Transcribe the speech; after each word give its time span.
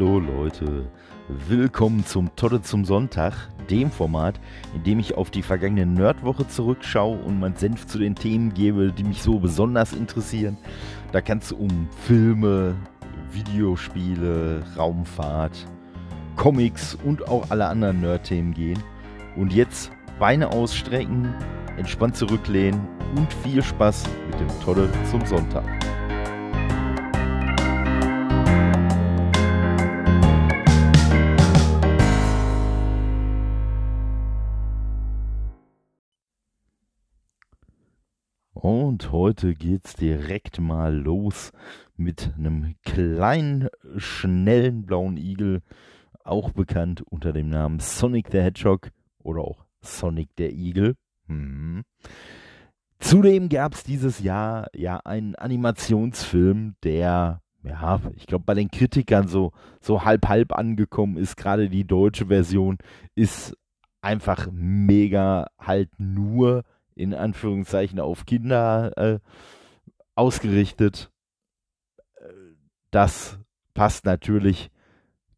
Hallo 0.00 0.18
Leute, 0.18 0.86
willkommen 1.28 2.06
zum 2.06 2.34
Todde 2.34 2.62
zum 2.62 2.86
Sonntag, 2.86 3.34
dem 3.68 3.90
Format, 3.90 4.40
in 4.74 4.82
dem 4.82 4.98
ich 4.98 5.14
auf 5.14 5.30
die 5.30 5.42
vergangene 5.42 5.84
Nerdwoche 5.84 6.48
zurückschaue 6.48 7.18
und 7.18 7.38
meinen 7.38 7.56
Senf 7.56 7.86
zu 7.86 7.98
den 7.98 8.14
Themen 8.14 8.54
gebe, 8.54 8.92
die 8.92 9.04
mich 9.04 9.20
so 9.20 9.38
besonders 9.38 9.92
interessieren. 9.92 10.56
Da 11.12 11.20
kann 11.20 11.36
es 11.36 11.52
um 11.52 11.86
Filme, 12.06 12.76
Videospiele, 13.30 14.62
Raumfahrt, 14.74 15.66
Comics 16.34 16.96
und 17.04 17.28
auch 17.28 17.50
alle 17.50 17.66
anderen 17.66 18.00
Nerd-Themen 18.00 18.54
gehen. 18.54 18.82
Und 19.36 19.52
jetzt 19.52 19.92
Beine 20.18 20.48
ausstrecken, 20.48 21.34
entspannt 21.76 22.16
zurücklehnen 22.16 22.80
und 23.16 23.30
viel 23.44 23.62
Spaß 23.62 24.04
mit 24.30 24.40
dem 24.40 24.60
Todde 24.64 24.88
zum 25.10 25.26
Sonntag. 25.26 25.89
Und 38.70 39.10
heute 39.10 39.54
geht's 39.54 39.96
direkt 39.96 40.60
mal 40.60 40.94
los 40.94 41.50
mit 41.96 42.32
einem 42.38 42.76
kleinen, 42.84 43.68
schnellen 43.96 44.86
blauen 44.86 45.16
Igel, 45.16 45.62
auch 46.22 46.52
bekannt 46.52 47.02
unter 47.02 47.32
dem 47.32 47.48
Namen 47.48 47.80
Sonic 47.80 48.28
the 48.30 48.38
Hedgehog 48.38 48.92
oder 49.18 49.40
auch 49.40 49.64
Sonic 49.80 50.36
der 50.36 50.52
Igel. 50.52 50.94
Hm. 51.26 51.82
Zudem 53.00 53.48
gab's 53.48 53.82
dieses 53.82 54.20
Jahr 54.20 54.68
ja 54.72 54.98
einen 54.98 55.34
Animationsfilm, 55.34 56.76
der 56.84 57.42
ja, 57.64 58.00
ich 58.14 58.28
glaube, 58.28 58.44
bei 58.44 58.54
den 58.54 58.70
Kritikern 58.70 59.26
so, 59.26 59.50
so 59.80 60.04
halb 60.04 60.28
halb 60.28 60.52
angekommen 60.52 61.16
ist. 61.16 61.36
Gerade 61.36 61.68
die 61.68 61.88
deutsche 61.88 62.26
Version 62.26 62.78
ist 63.16 63.56
einfach 64.00 64.46
mega 64.52 65.48
halt 65.58 65.90
nur 65.98 66.62
in 66.94 67.14
Anführungszeichen 67.14 68.00
auf 68.00 68.26
Kinder 68.26 68.96
äh, 68.96 69.18
ausgerichtet. 70.14 71.10
Das 72.90 73.38
passt 73.74 74.04
natürlich 74.04 74.70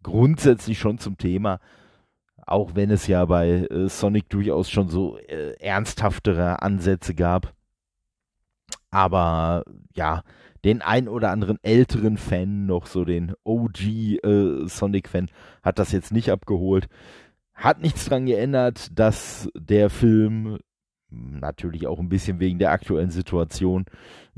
grundsätzlich 0.02 0.78
schon 0.78 0.98
zum 0.98 1.16
Thema, 1.16 1.60
auch 2.46 2.74
wenn 2.74 2.90
es 2.90 3.06
ja 3.06 3.24
bei 3.24 3.48
äh, 3.48 3.88
Sonic 3.88 4.28
durchaus 4.30 4.70
schon 4.70 4.88
so 4.88 5.18
äh, 5.18 5.54
ernsthaftere 5.60 6.62
Ansätze 6.62 7.14
gab. 7.14 7.54
Aber 8.90 9.64
ja, 9.94 10.22
den 10.64 10.82
ein 10.82 11.08
oder 11.08 11.30
anderen 11.30 11.58
älteren 11.62 12.16
Fan, 12.16 12.66
noch 12.66 12.86
so 12.86 13.04
den 13.04 13.34
OG 13.44 13.80
äh, 13.80 14.66
Sonic-Fan, 14.66 15.30
hat 15.62 15.78
das 15.78 15.92
jetzt 15.92 16.12
nicht 16.12 16.30
abgeholt. 16.30 16.88
Hat 17.54 17.80
nichts 17.80 18.06
dran 18.06 18.26
geändert, 18.26 18.88
dass 18.98 19.48
der 19.54 19.90
Film 19.90 20.58
natürlich 21.12 21.86
auch 21.86 21.98
ein 21.98 22.08
bisschen 22.08 22.40
wegen 22.40 22.58
der 22.58 22.72
aktuellen 22.72 23.10
Situation 23.10 23.84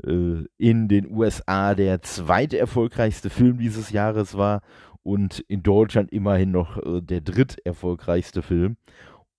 äh, 0.03 0.43
in 0.57 0.87
den 0.87 1.09
USA 1.09 1.75
der 1.75 2.01
zweiterfolgreichste 2.01 3.29
Film 3.29 3.59
dieses 3.59 3.91
Jahres 3.91 4.37
war 4.37 4.61
und 5.03 5.39
in 5.47 5.63
Deutschland 5.63 6.11
immerhin 6.11 6.51
noch 6.51 6.77
äh, 6.77 7.01
der 7.01 7.21
dritterfolgreichste 7.21 8.41
Film. 8.41 8.77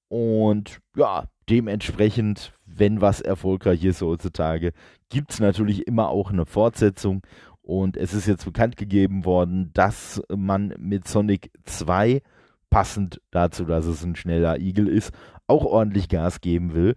Und 0.08 0.78
ja, 0.96 1.24
dementsprechend, 1.50 2.52
wenn 2.64 3.00
was 3.00 3.20
erfolgreich 3.20 3.84
ist 3.84 4.02
heutzutage, 4.02 4.72
gibt 5.08 5.32
es 5.32 5.40
natürlich 5.40 5.86
immer 5.86 6.08
auch 6.08 6.30
eine 6.30 6.46
Fortsetzung. 6.46 7.22
Und 7.62 7.96
es 7.96 8.14
ist 8.14 8.26
jetzt 8.26 8.44
bekannt 8.44 8.76
gegeben 8.76 9.24
worden, 9.24 9.72
dass 9.74 10.22
man 10.34 10.72
mit 10.78 11.08
Sonic 11.08 11.50
2, 11.64 12.22
passend 12.70 13.20
dazu, 13.32 13.64
dass 13.64 13.86
es 13.86 14.04
ein 14.04 14.14
schneller 14.14 14.58
Igel 14.60 14.86
ist, 14.86 15.12
auch 15.48 15.64
ordentlich 15.64 16.08
Gas 16.08 16.40
geben 16.40 16.74
will 16.74 16.94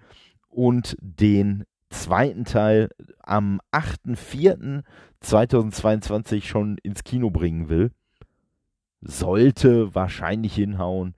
und 0.49 0.97
den 0.99 1.65
zweiten 1.89 2.45
Teil 2.45 2.89
am 3.23 3.59
8.4.2022 3.71 6.43
schon 6.43 6.77
ins 6.83 7.03
Kino 7.03 7.29
bringen 7.29 7.67
will. 7.69 7.91
Sollte 9.01 9.95
wahrscheinlich 9.95 10.55
hinhauen. 10.55 11.15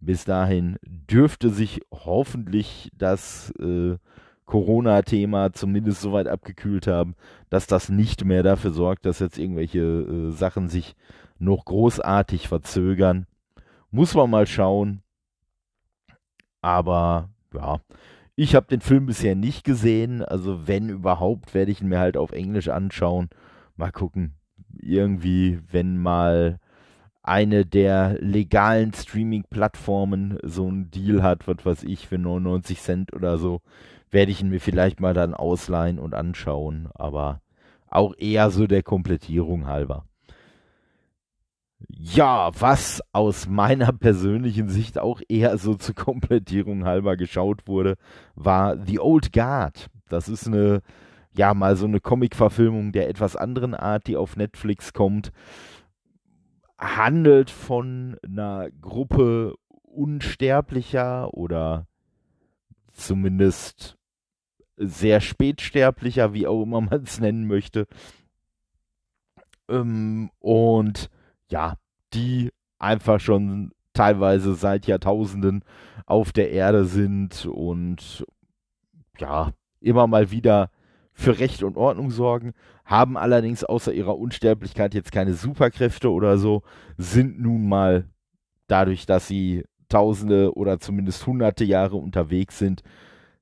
Bis 0.00 0.24
dahin 0.24 0.78
dürfte 0.84 1.50
sich 1.50 1.80
hoffentlich 1.90 2.90
das 2.96 3.52
äh, 3.58 3.96
Corona-Thema 4.44 5.52
zumindest 5.52 6.02
so 6.02 6.12
weit 6.12 6.28
abgekühlt 6.28 6.86
haben, 6.86 7.14
dass 7.48 7.66
das 7.66 7.88
nicht 7.88 8.24
mehr 8.24 8.42
dafür 8.42 8.72
sorgt, 8.72 9.06
dass 9.06 9.18
jetzt 9.18 9.38
irgendwelche 9.38 9.80
äh, 9.80 10.30
Sachen 10.30 10.68
sich 10.68 10.94
noch 11.38 11.64
großartig 11.64 12.48
verzögern. 12.48 13.26
Muss 13.90 14.14
man 14.14 14.30
mal 14.30 14.46
schauen. 14.46 15.02
Aber 16.60 17.30
ja, 17.54 17.80
ich 18.36 18.54
habe 18.54 18.66
den 18.66 18.80
Film 18.80 19.06
bisher 19.06 19.34
nicht 19.34 19.64
gesehen, 19.64 20.22
also 20.22 20.66
wenn 20.66 20.88
überhaupt, 20.88 21.54
werde 21.54 21.70
ich 21.70 21.80
ihn 21.80 21.88
mir 21.88 22.00
halt 22.00 22.16
auf 22.16 22.32
Englisch 22.32 22.68
anschauen. 22.68 23.28
Mal 23.76 23.92
gucken. 23.92 24.34
Irgendwie, 24.80 25.60
wenn 25.70 25.98
mal 25.98 26.58
eine 27.22 27.64
der 27.64 28.18
legalen 28.20 28.92
Streaming-Plattformen 28.92 30.38
so 30.42 30.66
einen 30.66 30.90
Deal 30.90 31.22
hat, 31.22 31.46
was 31.46 31.64
weiß 31.64 31.84
ich, 31.84 32.06
für 32.08 32.18
99 32.18 32.80
Cent 32.80 33.12
oder 33.14 33.38
so, 33.38 33.62
werde 34.10 34.30
ich 34.32 34.40
ihn 34.42 34.50
mir 34.50 34.60
vielleicht 34.60 35.00
mal 35.00 35.14
dann 35.14 35.32
ausleihen 35.32 35.98
und 35.98 36.14
anschauen. 36.14 36.88
Aber 36.94 37.40
auch 37.88 38.14
eher 38.18 38.50
so 38.50 38.66
der 38.66 38.82
Komplettierung 38.82 39.66
halber. 39.66 40.06
Ja, 41.88 42.50
was 42.58 43.02
aus 43.12 43.48
meiner 43.48 43.92
persönlichen 43.92 44.68
Sicht 44.68 44.98
auch 44.98 45.20
eher 45.28 45.58
so 45.58 45.74
zur 45.74 45.94
Komplettierung 45.94 46.84
halber 46.84 47.16
geschaut 47.16 47.66
wurde, 47.66 47.96
war 48.34 48.76
The 48.84 49.00
Old 49.00 49.32
Guard. 49.32 49.88
Das 50.08 50.28
ist 50.28 50.46
eine, 50.46 50.82
ja, 51.36 51.54
mal 51.54 51.76
so 51.76 51.86
eine 51.86 52.00
Comic-Verfilmung 52.00 52.92
der 52.92 53.08
etwas 53.08 53.36
anderen 53.36 53.74
Art, 53.74 54.06
die 54.06 54.16
auf 54.16 54.36
Netflix 54.36 54.92
kommt. 54.92 55.32
Handelt 56.78 57.50
von 57.50 58.16
einer 58.22 58.70
Gruppe 58.80 59.54
Unsterblicher 59.82 61.32
oder 61.34 61.86
zumindest 62.92 63.96
sehr 64.76 65.20
spätsterblicher, 65.20 66.32
wie 66.32 66.46
auch 66.46 66.62
immer 66.62 66.80
man 66.80 67.02
es 67.04 67.20
nennen 67.20 67.46
möchte. 67.46 67.86
Ähm, 69.68 70.30
und 70.40 71.10
ja, 71.54 71.76
die 72.12 72.50
einfach 72.80 73.20
schon 73.20 73.70
teilweise 73.92 74.54
seit 74.54 74.86
Jahrtausenden 74.88 75.62
auf 76.04 76.32
der 76.32 76.50
Erde 76.50 76.84
sind 76.84 77.46
und 77.46 78.26
ja, 79.18 79.52
immer 79.80 80.08
mal 80.08 80.32
wieder 80.32 80.70
für 81.12 81.38
Recht 81.38 81.62
und 81.62 81.76
Ordnung 81.76 82.10
sorgen, 82.10 82.54
haben 82.84 83.16
allerdings 83.16 83.62
außer 83.62 83.92
ihrer 83.92 84.18
Unsterblichkeit 84.18 84.94
jetzt 84.94 85.12
keine 85.12 85.34
Superkräfte 85.34 86.10
oder 86.10 86.38
so, 86.38 86.64
sind 86.98 87.40
nun 87.40 87.68
mal 87.68 88.08
dadurch, 88.66 89.06
dass 89.06 89.28
sie 89.28 89.62
Tausende 89.88 90.56
oder 90.56 90.80
zumindest 90.80 91.24
Hunderte 91.24 91.64
Jahre 91.64 91.96
unterwegs 91.96 92.58
sind, 92.58 92.82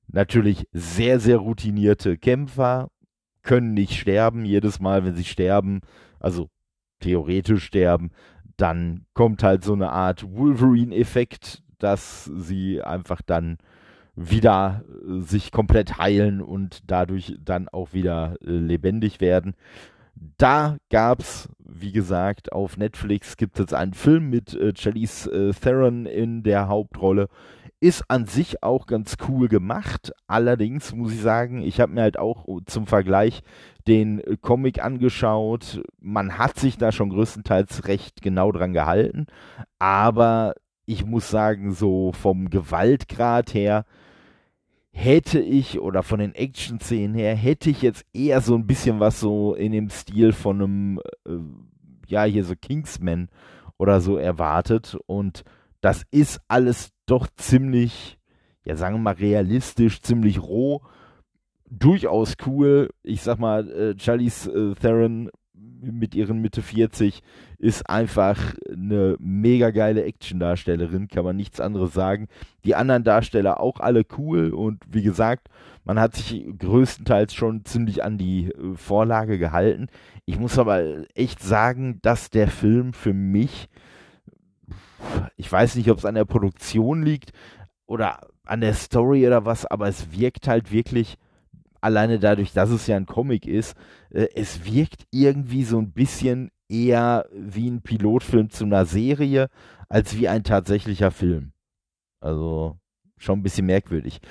natürlich 0.07 0.67
sehr, 0.71 1.19
sehr 1.19 1.37
routinierte 1.37 2.19
Kämpfer, 2.19 2.89
können 3.41 3.73
nicht 3.73 3.99
sterben 3.99 4.45
jedes 4.45 4.79
Mal, 4.79 5.03
wenn 5.03 5.15
sie 5.15 5.25
sterben, 5.25 5.81
also 6.19 6.49
theoretisch 7.03 7.65
sterben, 7.65 8.11
dann 8.57 9.05
kommt 9.13 9.43
halt 9.43 9.63
so 9.63 9.73
eine 9.73 9.91
Art 9.91 10.25
Wolverine-Effekt, 10.35 11.63
dass 11.79 12.25
sie 12.25 12.81
einfach 12.81 13.21
dann 13.21 13.57
wieder 14.15 14.83
äh, 15.07 15.21
sich 15.21 15.51
komplett 15.51 15.97
heilen 15.97 16.41
und 16.41 16.81
dadurch 16.87 17.35
dann 17.43 17.67
auch 17.67 17.93
wieder 17.93 18.35
äh, 18.41 18.51
lebendig 18.51 19.21
werden. 19.21 19.55
Da 20.37 20.77
gab 20.91 21.21
es, 21.21 21.49
wie 21.57 21.91
gesagt, 21.91 22.51
auf 22.53 22.77
Netflix 22.77 23.35
gibt 23.35 23.59
es 23.59 23.73
einen 23.73 23.93
Film 23.93 24.29
mit 24.29 24.53
äh, 24.53 24.73
Charlize 24.75 25.29
äh, 25.31 25.53
Theron 25.53 26.05
in 26.05 26.43
der 26.43 26.67
Hauptrolle. 26.67 27.27
Ist 27.83 28.05
an 28.07 28.27
sich 28.27 28.63
auch 28.63 28.85
ganz 28.85 29.17
cool 29.27 29.49
gemacht. 29.49 30.13
Allerdings 30.25 30.95
muss 30.95 31.11
ich 31.11 31.19
sagen, 31.19 31.61
ich 31.61 31.81
habe 31.81 31.91
mir 31.91 32.03
halt 32.03 32.17
auch 32.17 32.45
zum 32.65 32.87
Vergleich 32.87 33.41
den 33.89 34.21
Comic 34.39 34.81
angeschaut. 34.81 35.83
Man 35.99 36.37
hat 36.37 36.57
sich 36.57 36.77
da 36.77 36.93
schon 36.93 37.09
größtenteils 37.09 37.89
recht 37.89 38.21
genau 38.21 38.53
dran 38.53 38.71
gehalten. 38.71 39.25
Aber 39.79 40.53
ich 40.85 41.05
muss 41.05 41.29
sagen, 41.29 41.73
so 41.73 42.13
vom 42.13 42.49
Gewaltgrad 42.49 43.53
her 43.53 43.83
hätte 44.91 45.41
ich, 45.41 45.81
oder 45.81 46.03
von 46.03 46.19
den 46.19 46.35
Action-Szenen 46.35 47.15
her, 47.15 47.35
hätte 47.35 47.69
ich 47.69 47.81
jetzt 47.81 48.05
eher 48.13 48.39
so 48.39 48.55
ein 48.55 48.65
bisschen 48.65 49.01
was 49.01 49.19
so 49.19 49.55
in 49.55 49.73
dem 49.73 49.89
Stil 49.89 50.31
von 50.31 50.61
einem, 50.61 50.99
äh, 51.27 51.33
ja, 52.07 52.23
hier 52.23 52.45
so 52.45 52.53
Kingsman 52.55 53.27
oder 53.77 53.99
so 53.99 54.15
erwartet. 54.15 54.97
Und 55.05 55.43
das 55.83 56.03
ist 56.11 56.39
alles 56.47 56.91
doch 57.05 57.27
ziemlich, 57.35 58.17
ja, 58.63 58.77
sagen 58.77 58.95
wir 58.95 59.01
mal, 59.01 59.15
realistisch, 59.15 60.01
ziemlich 60.01 60.41
roh. 60.41 60.81
Durchaus 61.69 62.35
cool. 62.45 62.89
Ich 63.03 63.21
sag 63.21 63.37
mal, 63.37 63.69
äh, 63.69 63.99
Charlize 63.99 64.49
äh, 64.49 64.75
Theron 64.75 65.29
mit 65.81 66.15
ihren 66.15 66.39
Mitte 66.39 66.61
40 66.61 67.21
ist 67.57 67.89
einfach 67.89 68.55
eine 68.71 69.17
mega 69.19 69.71
geile 69.71 70.05
Action-Darstellerin, 70.05 71.09
kann 71.09 71.25
man 71.25 71.35
nichts 71.35 71.59
anderes 71.59 71.93
sagen. 71.93 72.29
Die 72.63 72.75
anderen 72.75 73.03
Darsteller 73.03 73.59
auch 73.59 73.81
alle 73.81 74.03
cool 74.17 74.51
und 74.51 74.81
wie 74.89 75.03
gesagt, 75.03 75.49
man 75.83 75.99
hat 75.99 76.15
sich 76.15 76.45
größtenteils 76.59 77.33
schon 77.33 77.65
ziemlich 77.65 78.05
an 78.05 78.17
die 78.17 78.51
äh, 78.51 78.75
Vorlage 78.75 79.37
gehalten. 79.37 79.87
Ich 80.23 80.39
muss 80.39 80.57
aber 80.57 81.03
echt 81.13 81.41
sagen, 81.41 81.99
dass 82.01 82.29
der 82.29 82.47
Film 82.47 82.93
für 82.93 83.13
mich, 83.13 83.67
ich 85.37 85.51
weiß 85.51 85.75
nicht, 85.75 85.89
ob 85.89 85.97
es 85.97 86.05
an 86.05 86.15
der 86.15 86.25
Produktion 86.25 87.03
liegt 87.03 87.31
oder 87.85 88.27
an 88.45 88.61
der 88.61 88.73
Story 88.73 89.25
oder 89.25 89.45
was, 89.45 89.65
aber 89.65 89.87
es 89.87 90.11
wirkt 90.11 90.47
halt 90.47 90.71
wirklich 90.71 91.17
alleine 91.81 92.19
dadurch, 92.19 92.53
dass 92.53 92.69
es 92.69 92.87
ja 92.87 92.95
ein 92.95 93.05
Comic 93.05 93.45
ist, 93.45 93.75
äh, 94.09 94.27
es 94.35 94.65
wirkt 94.65 95.05
irgendwie 95.11 95.63
so 95.63 95.79
ein 95.79 95.91
bisschen 95.91 96.51
eher 96.69 97.27
wie 97.33 97.69
ein 97.69 97.81
Pilotfilm 97.81 98.49
zu 98.49 98.65
einer 98.65 98.85
Serie 98.85 99.49
als 99.89 100.17
wie 100.17 100.27
ein 100.27 100.43
tatsächlicher 100.43 101.11
Film. 101.11 101.51
Also 102.19 102.77
schon 103.17 103.39
ein 103.39 103.43
bisschen 103.43 103.65
merkwürdig. 103.65 104.21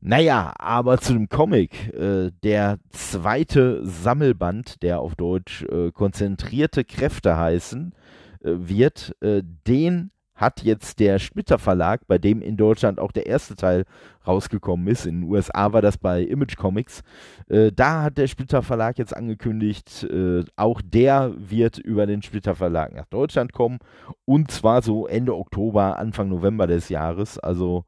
Naja, 0.00 0.54
aber 0.58 0.98
zu 0.98 1.12
dem 1.12 1.28
Comic. 1.28 1.92
Äh, 1.94 2.30
der 2.42 2.78
zweite 2.90 3.84
Sammelband, 3.84 4.82
der 4.82 5.00
auf 5.00 5.14
Deutsch 5.14 5.64
äh, 5.64 5.90
konzentrierte 5.92 6.84
Kräfte 6.84 7.36
heißen 7.36 7.92
wird, 8.40 9.14
äh, 9.20 9.42
den 9.66 10.10
hat 10.40 10.62
jetzt 10.62 11.00
der 11.00 11.18
Splitter 11.18 11.58
Verlag, 11.58 12.06
bei 12.06 12.16
dem 12.16 12.40
in 12.40 12.56
Deutschland 12.56 12.98
auch 12.98 13.12
der 13.12 13.26
erste 13.26 13.56
Teil 13.56 13.84
rausgekommen 14.26 14.88
ist. 14.88 15.04
In 15.04 15.20
den 15.20 15.30
USA 15.30 15.72
war 15.74 15.82
das 15.82 15.98
bei 15.98 16.22
Image 16.22 16.56
Comics. 16.56 17.02
Äh, 17.48 17.72
da 17.72 18.02
hat 18.02 18.16
der 18.16 18.26
Splitter 18.26 18.62
Verlag 18.62 18.98
jetzt 18.98 19.14
angekündigt, 19.14 20.04
äh, 20.04 20.42
auch 20.56 20.80
der 20.82 21.34
wird 21.36 21.76
über 21.78 22.06
den 22.06 22.22
Splitter 22.22 22.54
Verlag 22.54 22.94
nach 22.94 23.06
Deutschland 23.06 23.52
kommen. 23.52 23.78
Und 24.24 24.50
zwar 24.50 24.80
so 24.80 25.06
Ende 25.06 25.36
Oktober, 25.36 25.98
Anfang 25.98 26.30
November 26.30 26.66
des 26.66 26.88
Jahres. 26.88 27.38
Also 27.38 27.84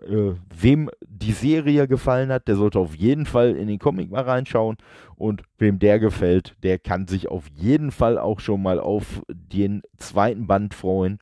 äh, 0.00 0.34
wem 0.54 0.90
die 1.06 1.32
Serie 1.32 1.86
gefallen 1.88 2.30
hat, 2.30 2.48
der 2.48 2.56
sollte 2.56 2.78
auf 2.78 2.94
jeden 2.94 3.26
Fall 3.26 3.56
in 3.56 3.68
den 3.68 3.78
Comic 3.78 4.10
mal 4.10 4.22
reinschauen. 4.22 4.76
Und 5.16 5.42
wem 5.58 5.78
der 5.78 5.98
gefällt, 5.98 6.56
der 6.62 6.78
kann 6.78 7.06
sich 7.06 7.28
auf 7.28 7.48
jeden 7.54 7.90
Fall 7.90 8.18
auch 8.18 8.40
schon 8.40 8.62
mal 8.62 8.80
auf 8.80 9.22
den 9.28 9.82
zweiten 9.98 10.46
Band 10.46 10.74
freuen 10.74 11.18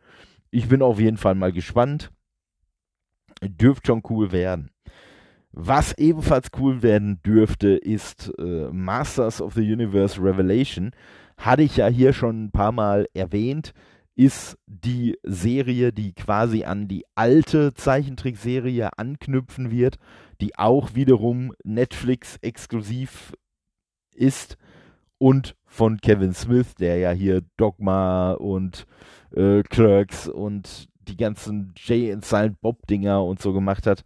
ich 0.50 0.68
bin 0.68 0.82
auf 0.82 0.98
jeden 0.98 1.16
Fall 1.16 1.34
mal 1.34 1.52
gespannt. 1.52 2.10
Dürfte 3.42 3.88
schon 3.88 4.02
cool 4.10 4.32
werden. 4.32 4.70
Was 5.52 5.96
ebenfalls 5.98 6.50
cool 6.58 6.82
werden 6.82 7.20
dürfte, 7.24 7.70
ist 7.70 8.32
äh, 8.38 8.68
Masters 8.70 9.40
of 9.40 9.54
the 9.54 9.72
Universe 9.72 10.22
Revelation. 10.22 10.92
Hatte 11.36 11.62
ich 11.62 11.76
ja 11.76 11.88
hier 11.88 12.12
schon 12.12 12.44
ein 12.44 12.50
paar 12.50 12.72
Mal 12.72 13.08
erwähnt. 13.14 13.72
Ist 14.20 14.58
die 14.66 15.16
Serie, 15.22 15.94
die 15.94 16.12
quasi 16.12 16.64
an 16.64 16.88
die 16.88 17.06
alte 17.14 17.72
Zeichentrickserie 17.72 18.90
anknüpfen 18.98 19.70
wird, 19.70 19.96
die 20.42 20.58
auch 20.58 20.94
wiederum 20.94 21.54
Netflix 21.64 22.36
exklusiv 22.42 23.32
ist 24.14 24.58
und 25.16 25.56
von 25.64 26.02
Kevin 26.02 26.34
Smith, 26.34 26.74
der 26.74 26.98
ja 26.98 27.12
hier 27.12 27.40
Dogma 27.56 28.32
und 28.32 28.86
äh, 29.34 29.62
Clerks 29.62 30.28
und 30.28 30.90
die 31.08 31.16
ganzen 31.16 31.72
Jay 31.78 32.12
and 32.12 32.22
Silent 32.22 32.60
Bob 32.60 32.86
Dinger 32.88 33.24
und 33.24 33.40
so 33.40 33.54
gemacht 33.54 33.86
hat. 33.86 34.04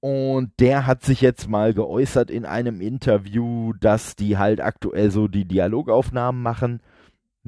Und 0.00 0.52
der 0.60 0.84
hat 0.86 1.02
sich 1.02 1.22
jetzt 1.22 1.48
mal 1.48 1.72
geäußert 1.72 2.30
in 2.30 2.44
einem 2.44 2.82
Interview, 2.82 3.72
dass 3.80 4.16
die 4.16 4.36
halt 4.36 4.60
aktuell 4.60 5.10
so 5.10 5.28
die 5.28 5.46
Dialogaufnahmen 5.46 6.42
machen. 6.42 6.82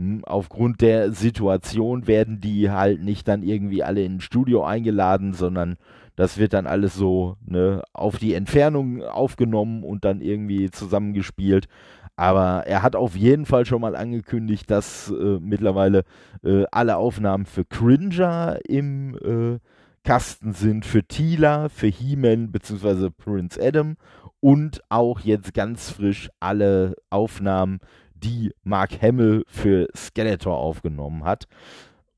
Hm, 0.01 0.25
aufgrund 0.25 0.81
der 0.81 1.13
Situation 1.13 2.07
werden 2.07 2.41
die 2.41 2.71
halt 2.71 3.03
nicht 3.03 3.29
dann 3.29 3.43
irgendwie 3.43 3.85
alle 3.85 4.03
in 4.03 4.17
ein 4.17 4.21
Studio 4.23 4.65
eingeladen, 4.65 5.35
sondern 5.35 5.77
das 6.17 6.39
wird 6.39 6.55
dann 6.55 6.67
alles 6.67 6.95
so 6.95 7.37
ne, 7.45 7.83
auf 7.93 8.17
die 8.17 8.33
Entfernung 8.33 9.03
aufgenommen 9.03 9.85
und 9.85 10.07
dann 10.07 10.23
irgendwie 10.23 10.71
zusammengespielt. 10.71 11.69
Aber 12.17 12.67
er 12.67 12.83
hat 12.83 12.97
auf 12.97 13.15
jeden 13.15 13.45
Fall 13.45 13.67
schon 13.67 13.83
mal 13.83 13.95
angekündigt, 13.95 14.71
dass 14.71 15.11
äh, 15.11 15.39
mittlerweile 15.39 16.05
äh, 16.43 16.65
alle 16.73 16.97
Aufnahmen 16.97 17.45
für 17.45 17.67
Cringer 17.67 18.59
im 18.67 19.17
äh, 19.17 19.59
Kasten 20.03 20.55
sind, 20.55 20.87
für 20.87 21.05
Tila, 21.05 21.69
für 21.69 21.89
He-Man 21.89 22.53
bzw. 22.53 23.11
Prince 23.11 23.61
Adam 23.63 23.97
und 24.41 24.81
auch 24.89 25.21
jetzt 25.21 25.53
ganz 25.53 25.91
frisch 25.91 26.31
alle 26.41 26.95
Aufnahmen, 27.11 27.81
die 28.23 28.53
Mark 28.63 29.03
Hamill 29.03 29.45
für 29.49 29.89
Skeletor 29.97 30.57
aufgenommen 30.57 31.25
hat. 31.25 31.47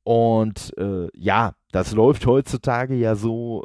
Und 0.05 0.77
äh, 0.79 1.09
ja, 1.15 1.55
das 1.71 1.93
läuft 1.93 2.27
heutzutage 2.27 2.95
ja 2.95 3.15
so 3.15 3.65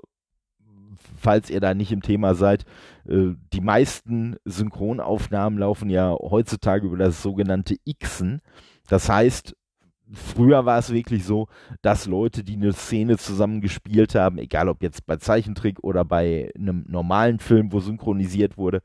falls 1.17 1.49
ihr 1.49 1.59
da 1.59 1.73
nicht 1.73 1.91
im 1.91 2.01
Thema 2.01 2.35
seid, 2.35 2.65
äh, 3.07 3.33
die 3.53 3.61
meisten 3.61 4.35
Synchronaufnahmen 4.45 5.59
laufen 5.59 5.89
ja 5.89 6.15
heutzutage 6.19 6.87
über 6.87 6.97
das 6.97 7.21
sogenannte 7.21 7.75
Xen. 8.01 8.41
Das 8.87 9.09
heißt, 9.09 9.55
früher 10.13 10.65
war 10.65 10.79
es 10.79 10.91
wirklich 10.93 11.25
so, 11.25 11.47
dass 11.81 12.05
Leute, 12.05 12.43
die 12.43 12.55
eine 12.55 12.73
Szene 12.73 13.17
zusammen 13.17 13.61
gespielt 13.61 14.15
haben, 14.15 14.37
egal 14.37 14.69
ob 14.69 14.81
jetzt 14.81 15.05
bei 15.05 15.17
Zeichentrick 15.17 15.79
oder 15.83 16.05
bei 16.05 16.51
einem 16.57 16.85
normalen 16.87 17.39
Film, 17.39 17.71
wo 17.71 17.79
synchronisiert 17.79 18.57
wurde, 18.57 18.81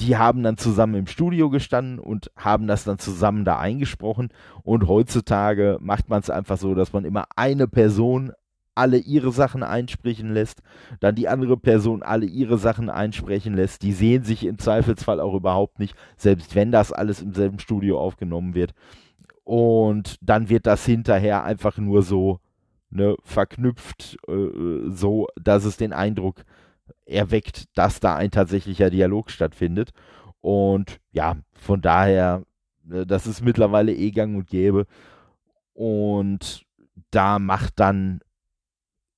die 0.00 0.16
haben 0.16 0.42
dann 0.42 0.56
zusammen 0.56 0.94
im 0.94 1.06
Studio 1.06 1.50
gestanden 1.50 1.98
und 1.98 2.30
haben 2.36 2.66
das 2.66 2.84
dann 2.84 2.98
zusammen 2.98 3.44
da 3.44 3.58
eingesprochen. 3.58 4.30
Und 4.62 4.88
heutzutage 4.88 5.78
macht 5.80 6.08
man 6.08 6.20
es 6.20 6.30
einfach 6.30 6.56
so, 6.56 6.74
dass 6.74 6.92
man 6.92 7.04
immer 7.04 7.26
eine 7.36 7.68
Person 7.68 8.32
alle 8.74 8.96
ihre 8.96 9.30
Sachen 9.32 9.62
einsprechen 9.62 10.32
lässt, 10.32 10.62
dann 11.00 11.14
die 11.14 11.28
andere 11.28 11.56
Person 11.56 12.02
alle 12.02 12.24
ihre 12.24 12.56
Sachen 12.56 12.88
einsprechen 12.88 13.54
lässt. 13.54 13.82
Die 13.82 13.92
sehen 13.92 14.22
sich 14.24 14.46
im 14.46 14.58
Zweifelsfall 14.58 15.20
auch 15.20 15.34
überhaupt 15.34 15.78
nicht, 15.78 15.94
selbst 16.16 16.54
wenn 16.54 16.72
das 16.72 16.92
alles 16.92 17.20
im 17.20 17.34
selben 17.34 17.58
Studio 17.58 18.00
aufgenommen 18.00 18.54
wird. 18.54 18.72
Und 19.44 20.16
dann 20.22 20.48
wird 20.48 20.66
das 20.66 20.86
hinterher 20.86 21.44
einfach 21.44 21.76
nur 21.76 22.02
so 22.02 22.40
ne, 22.90 23.16
verknüpft, 23.22 24.16
äh, 24.28 24.88
so 24.88 25.26
dass 25.40 25.64
es 25.64 25.76
den 25.76 25.92
Eindruck 25.92 26.44
erweckt, 27.06 27.66
dass 27.76 28.00
da 28.00 28.16
ein 28.16 28.30
tatsächlicher 28.30 28.90
Dialog 28.90 29.30
stattfindet. 29.30 29.92
Und 30.40 31.00
ja, 31.12 31.36
von 31.52 31.80
daher, 31.80 32.44
äh, 32.90 33.06
das 33.06 33.26
ist 33.26 33.42
mittlerweile 33.42 33.94
eh 33.94 34.10
gang 34.10 34.36
und 34.36 34.48
gäbe. 34.48 34.86
Und 35.74 36.64
da 37.10 37.38
macht 37.38 37.80
dann 37.80 38.20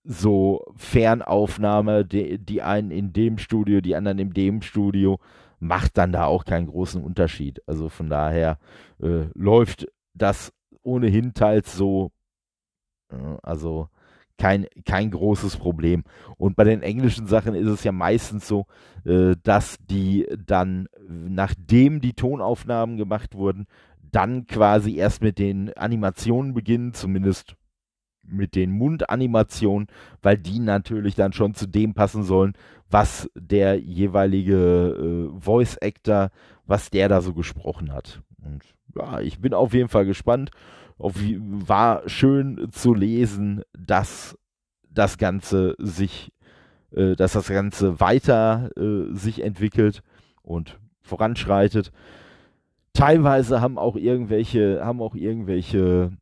so 0.04 0.64
Fernaufnahme, 0.76 2.04
die, 2.04 2.38
die 2.38 2.62
einen 2.62 2.90
in 2.90 3.12
dem 3.12 3.38
Studio, 3.38 3.80
die 3.80 3.94
anderen 3.94 4.18
in 4.18 4.32
dem 4.32 4.62
Studio, 4.62 5.20
macht 5.60 5.96
dann 5.96 6.10
da 6.12 6.24
auch 6.24 6.44
keinen 6.44 6.66
großen 6.66 7.02
Unterschied. 7.02 7.62
Also 7.66 7.88
von 7.88 8.10
daher 8.10 8.58
äh, 9.00 9.26
läuft 9.34 9.86
das 10.14 10.52
ohnehin 10.82 11.34
teils 11.34 11.76
so, 11.76 12.10
also 13.42 13.88
kein, 14.42 14.66
kein 14.84 15.12
großes 15.12 15.56
Problem. 15.56 16.02
Und 16.36 16.56
bei 16.56 16.64
den 16.64 16.82
englischen 16.82 17.28
Sachen 17.28 17.54
ist 17.54 17.68
es 17.68 17.84
ja 17.84 17.92
meistens 17.92 18.48
so, 18.48 18.66
äh, 19.04 19.36
dass 19.44 19.76
die 19.88 20.26
dann, 20.36 20.88
nachdem 21.08 22.00
die 22.00 22.14
Tonaufnahmen 22.14 22.96
gemacht 22.96 23.36
wurden, 23.36 23.66
dann 24.00 24.48
quasi 24.48 24.96
erst 24.96 25.22
mit 25.22 25.38
den 25.38 25.72
Animationen 25.74 26.54
beginnen, 26.54 26.92
zumindest 26.92 27.54
mit 28.24 28.56
den 28.56 28.72
Mundanimationen, 28.72 29.86
weil 30.22 30.38
die 30.38 30.58
natürlich 30.58 31.14
dann 31.14 31.32
schon 31.32 31.54
zu 31.54 31.68
dem 31.68 31.94
passen 31.94 32.24
sollen, 32.24 32.54
was 32.90 33.30
der 33.36 33.78
jeweilige 33.78 34.56
äh, 35.36 35.40
Voice 35.40 35.78
Actor, 35.80 36.30
was 36.66 36.90
der 36.90 37.08
da 37.08 37.20
so 37.20 37.32
gesprochen 37.32 37.92
hat. 37.92 38.22
Und 38.44 38.64
ja, 38.96 39.20
ich 39.20 39.40
bin 39.40 39.54
auf 39.54 39.72
jeden 39.72 39.88
Fall 39.88 40.04
gespannt. 40.04 40.50
War 41.02 42.08
schön 42.08 42.68
zu 42.72 42.94
lesen, 42.94 43.62
dass 43.72 44.38
das 44.88 45.18
Ganze 45.18 45.74
sich, 45.78 46.32
äh, 46.92 47.16
dass 47.16 47.32
das 47.32 47.48
Ganze 47.48 48.00
weiter 48.00 48.70
äh, 48.76 49.14
sich 49.14 49.42
entwickelt 49.42 50.02
und 50.42 50.78
voranschreitet. 51.00 51.92
Teilweise 52.92 53.60
haben 53.60 53.78
auch 53.78 53.96
irgendwelche, 53.96 54.84
haben 54.84 55.00
auch 55.00 55.14
irgendwelche 55.14 56.12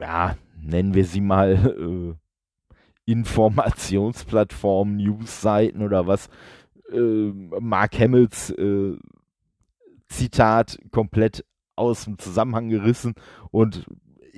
ja, 0.00 0.36
nennen 0.60 0.94
wir 0.94 1.04
sie 1.04 1.20
mal 1.20 2.16
äh, 3.06 3.10
Informationsplattformen, 3.10 4.96
Newsseiten 4.96 5.82
oder 5.82 6.06
was, 6.06 6.28
äh, 6.92 7.32
Mark 7.60 7.98
Hamills 7.98 8.50
äh, 8.50 8.96
Zitat 10.08 10.78
komplett 10.90 11.44
aus 11.78 12.04
dem 12.04 12.18
Zusammenhang 12.18 12.68
gerissen 12.68 13.14
und 13.50 13.86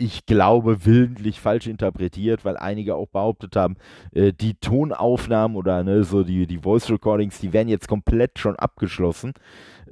ich 0.01 0.25
glaube, 0.25 0.87
willentlich 0.87 1.41
falsch 1.41 1.67
interpretiert, 1.67 2.45
weil 2.45 2.57
einige 2.57 2.95
auch 2.95 3.09
behauptet 3.09 3.55
haben, 3.55 3.77
äh, 4.13 4.33
die 4.33 4.55
Tonaufnahmen 4.55 5.57
oder 5.57 5.85
ne, 5.85 6.05
so 6.05 6.23
die, 6.23 6.47
die 6.47 6.59
Voice 6.59 6.91
Recordings, 6.91 7.39
die 7.39 7.53
werden 7.53 7.69
jetzt 7.69 7.89
komplett 7.89 8.39
schon 8.39 8.57
abgeschlossen. 8.57 9.35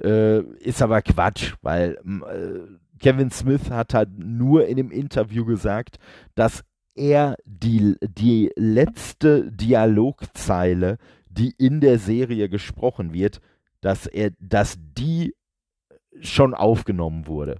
Äh, 0.01 0.39
ist 0.59 0.81
aber 0.81 1.01
Quatsch, 1.01 1.53
weil 1.61 1.99
äh, 2.05 2.59
Kevin 2.99 3.29
Smith 3.29 3.69
hat 3.69 3.93
halt 3.93 4.09
nur 4.17 4.65
in 4.65 4.77
dem 4.77 4.91
Interview 4.91 5.45
gesagt, 5.45 5.99
dass 6.35 6.63
er 6.95 7.37
die, 7.45 7.95
die 8.01 8.51
letzte 8.55 9.51
Dialogzeile, 9.51 10.97
die 11.29 11.53
in 11.57 11.81
der 11.81 11.99
Serie 11.99 12.49
gesprochen 12.49 13.13
wird, 13.13 13.39
dass 13.81 14.07
er, 14.07 14.31
dass 14.39 14.77
die 14.77 15.33
schon 16.21 16.53
aufgenommen 16.53 17.27
wurde. 17.27 17.57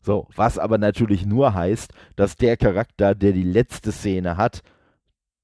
So, 0.00 0.28
was 0.36 0.58
aber 0.58 0.78
natürlich 0.78 1.24
nur 1.24 1.54
heißt, 1.54 1.92
dass 2.16 2.36
der 2.36 2.56
Charakter, 2.56 3.14
der 3.14 3.32
die 3.32 3.42
letzte 3.42 3.90
Szene 3.90 4.36
hat, 4.36 4.62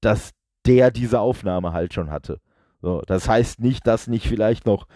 dass 0.01 0.31
der 0.65 0.91
diese 0.91 1.19
Aufnahme 1.19 1.73
halt 1.73 1.93
schon 1.93 2.11
hatte. 2.11 2.39
So, 2.81 3.01
das 3.05 3.27
heißt 3.27 3.59
nicht, 3.59 3.85
dass 3.87 4.07
nicht 4.07 4.27
vielleicht 4.27 4.65
noch 4.65 4.87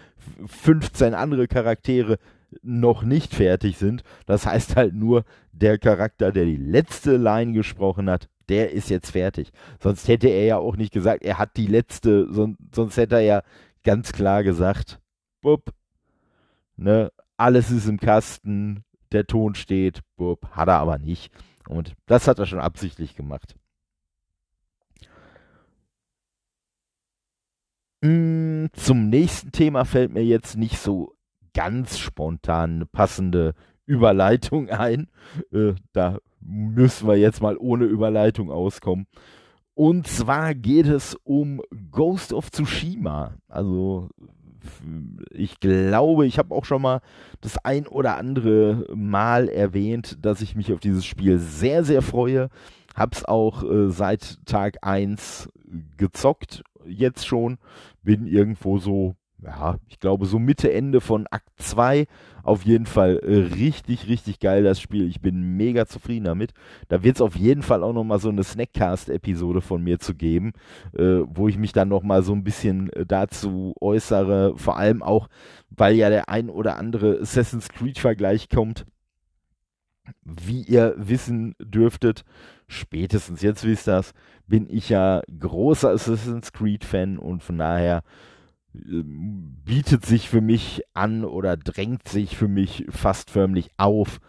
15 0.45 1.13
andere 1.13 1.47
Charaktere 1.47 2.17
noch 2.61 3.03
nicht 3.03 3.33
fertig 3.33 3.77
sind. 3.77 4.03
Das 4.25 4.45
heißt 4.45 4.75
halt 4.75 4.93
nur, 4.93 5.23
der 5.51 5.77
Charakter, 5.77 6.31
der 6.31 6.45
die 6.45 6.57
letzte 6.57 7.17
Line 7.17 7.53
gesprochen 7.53 8.09
hat, 8.09 8.29
der 8.49 8.71
ist 8.71 8.89
jetzt 8.89 9.11
fertig. 9.11 9.51
Sonst 9.79 10.07
hätte 10.07 10.27
er 10.27 10.45
ja 10.45 10.57
auch 10.57 10.75
nicht 10.75 10.93
gesagt, 10.93 11.23
er 11.23 11.37
hat 11.37 11.57
die 11.57 11.67
letzte, 11.67 12.31
sonst, 12.31 12.57
sonst 12.73 12.97
hätte 12.97 13.15
er 13.15 13.21
ja 13.21 13.41
ganz 13.83 14.11
klar 14.11 14.43
gesagt, 14.43 14.99
bup, 15.41 15.71
ne, 16.75 17.11
alles 17.37 17.71
ist 17.71 17.87
im 17.87 17.99
Kasten, 17.99 18.83
der 19.11 19.27
Ton 19.27 19.55
steht, 19.55 20.01
bup, 20.15 20.47
hat 20.51 20.67
er 20.67 20.79
aber 20.79 20.97
nicht. 20.97 21.33
Und 21.67 21.95
das 22.05 22.27
hat 22.27 22.39
er 22.39 22.45
schon 22.45 22.59
absichtlich 22.59 23.15
gemacht. 23.15 23.55
Mm, 28.01 28.67
zum 28.73 29.09
nächsten 29.09 29.51
Thema 29.51 29.85
fällt 29.85 30.13
mir 30.13 30.23
jetzt 30.23 30.57
nicht 30.57 30.77
so 30.77 31.15
ganz 31.53 31.97
spontan 31.97 32.75
eine 32.75 32.85
passende 32.85 33.55
Überleitung 33.85 34.69
ein. 34.69 35.09
Äh, 35.51 35.73
da 35.93 36.19
müssen 36.39 37.07
wir 37.07 37.17
jetzt 37.17 37.41
mal 37.41 37.57
ohne 37.57 37.85
Überleitung 37.85 38.51
auskommen. 38.51 39.07
Und 39.73 40.07
zwar 40.07 40.53
geht 40.53 40.87
es 40.87 41.15
um 41.23 41.61
Ghost 41.91 42.31
of 42.31 42.51
Tsushima. 42.51 43.35
Also 43.47 44.09
ich 45.31 45.59
glaube, 45.59 46.25
ich 46.25 46.37
habe 46.37 46.53
auch 46.53 46.65
schon 46.65 46.81
mal 46.81 47.01
das 47.41 47.57
ein 47.63 47.87
oder 47.87 48.17
andere 48.17 48.87
Mal 48.95 49.49
erwähnt, 49.49 50.17
dass 50.21 50.41
ich 50.41 50.55
mich 50.55 50.73
auf 50.73 50.79
dieses 50.79 51.05
Spiel 51.05 51.39
sehr, 51.39 51.83
sehr 51.83 52.01
freue. 52.01 52.49
Hab's 52.95 53.25
auch 53.25 53.63
äh, 53.63 53.89
seit 53.89 54.45
Tag 54.45 54.77
1 54.81 55.49
gezockt, 55.97 56.63
jetzt 56.85 57.27
schon. 57.27 57.57
Bin 58.03 58.27
irgendwo 58.27 58.77
so 58.77 59.15
ja, 59.41 59.77
ich 59.87 59.99
glaube, 59.99 60.25
so 60.25 60.39
Mitte, 60.39 60.71
Ende 60.71 61.01
von 61.01 61.27
Akt 61.29 61.49
2 61.57 62.07
auf 62.43 62.63
jeden 62.63 62.85
Fall 62.85 63.19
äh, 63.23 63.53
richtig, 63.55 64.07
richtig 64.07 64.39
geil, 64.39 64.63
das 64.63 64.79
Spiel. 64.79 65.07
Ich 65.07 65.19
bin 65.19 65.57
mega 65.57 65.87
zufrieden 65.87 66.25
damit. 66.25 66.53
Da 66.87 67.03
wird 67.03 67.15
es 67.15 67.21
auf 67.21 67.35
jeden 67.35 67.63
Fall 67.63 67.83
auch 67.83 67.93
nochmal 67.93 68.19
so 68.19 68.29
eine 68.29 68.43
Snackcast-Episode 68.43 69.61
von 69.61 69.83
mir 69.83 69.99
zu 69.99 70.13
geben, 70.13 70.53
äh, 70.93 71.21
wo 71.25 71.47
ich 71.47 71.57
mich 71.57 71.73
dann 71.73 71.89
nochmal 71.89 72.21
so 72.23 72.33
ein 72.33 72.43
bisschen 72.43 72.91
äh, 72.93 73.05
dazu 73.05 73.73
äußere. 73.81 74.57
Vor 74.57 74.77
allem 74.77 75.01
auch, 75.01 75.27
weil 75.69 75.95
ja 75.95 76.09
der 76.09 76.29
ein 76.29 76.49
oder 76.49 76.77
andere 76.77 77.19
Assassin's 77.19 77.69
Creed-Vergleich 77.69 78.47
kommt. 78.49 78.85
Wie 80.23 80.61
ihr 80.61 80.93
wissen 80.97 81.55
dürftet, 81.59 82.25
spätestens 82.67 83.41
jetzt 83.41 83.65
wisst 83.65 83.87
das, 83.87 84.13
bin 84.45 84.69
ich 84.69 84.89
ja 84.89 85.23
großer 85.39 85.89
Assassin's 85.89 86.53
Creed-Fan 86.53 87.17
und 87.17 87.41
von 87.41 87.57
daher 87.57 88.03
bietet 88.83 90.05
sich 90.05 90.29
für 90.29 90.41
mich 90.41 90.81
an 90.93 91.23
oder 91.23 91.57
drängt 91.57 92.07
sich 92.07 92.35
für 92.37 92.47
mich 92.47 92.85
fast 92.89 93.29
förmlich 93.29 93.69
auf, 93.77 94.19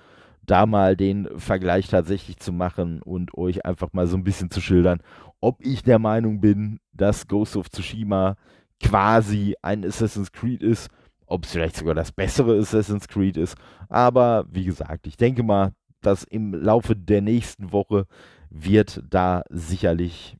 da 0.44 0.66
mal 0.66 0.96
den 0.96 1.28
Vergleich 1.38 1.88
tatsächlich 1.88 2.38
zu 2.38 2.52
machen 2.52 3.02
und 3.02 3.36
euch 3.36 3.64
einfach 3.64 3.92
mal 3.92 4.06
so 4.06 4.16
ein 4.16 4.24
bisschen 4.24 4.50
zu 4.50 4.60
schildern, 4.60 5.00
ob 5.40 5.64
ich 5.64 5.82
der 5.82 5.98
Meinung 5.98 6.40
bin, 6.40 6.80
dass 6.92 7.26
Ghost 7.28 7.56
of 7.56 7.70
Tsushima 7.70 8.36
quasi 8.82 9.54
ein 9.62 9.84
Assassin's 9.84 10.32
Creed 10.32 10.62
ist, 10.62 10.88
ob 11.26 11.44
es 11.44 11.52
vielleicht 11.52 11.76
sogar 11.76 11.94
das 11.94 12.12
bessere 12.12 12.58
Assassin's 12.58 13.08
Creed 13.08 13.36
ist. 13.36 13.56
Aber 13.88 14.46
wie 14.50 14.64
gesagt, 14.64 15.06
ich 15.06 15.16
denke 15.16 15.42
mal, 15.42 15.72
dass 16.00 16.22
im 16.24 16.54
Laufe 16.54 16.94
der 16.94 17.20
nächsten 17.20 17.72
Woche 17.72 18.06
wird 18.50 19.02
da 19.08 19.42
sicherlich 19.50 20.36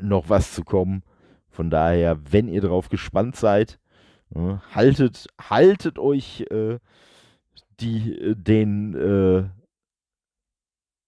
noch 0.00 0.28
was 0.28 0.52
zu 0.54 0.64
kommen. 0.64 1.02
Von 1.50 1.70
daher, 1.70 2.18
wenn 2.30 2.48
ihr 2.48 2.60
drauf 2.60 2.88
gespannt 2.88 3.36
seid, 3.36 3.78
äh, 4.34 4.56
haltet, 4.72 5.26
haltet 5.38 5.98
euch 5.98 6.46
äh, 6.50 6.78
die, 7.80 8.14
äh, 8.14 8.34
den, 8.36 8.94
äh, 8.94 9.48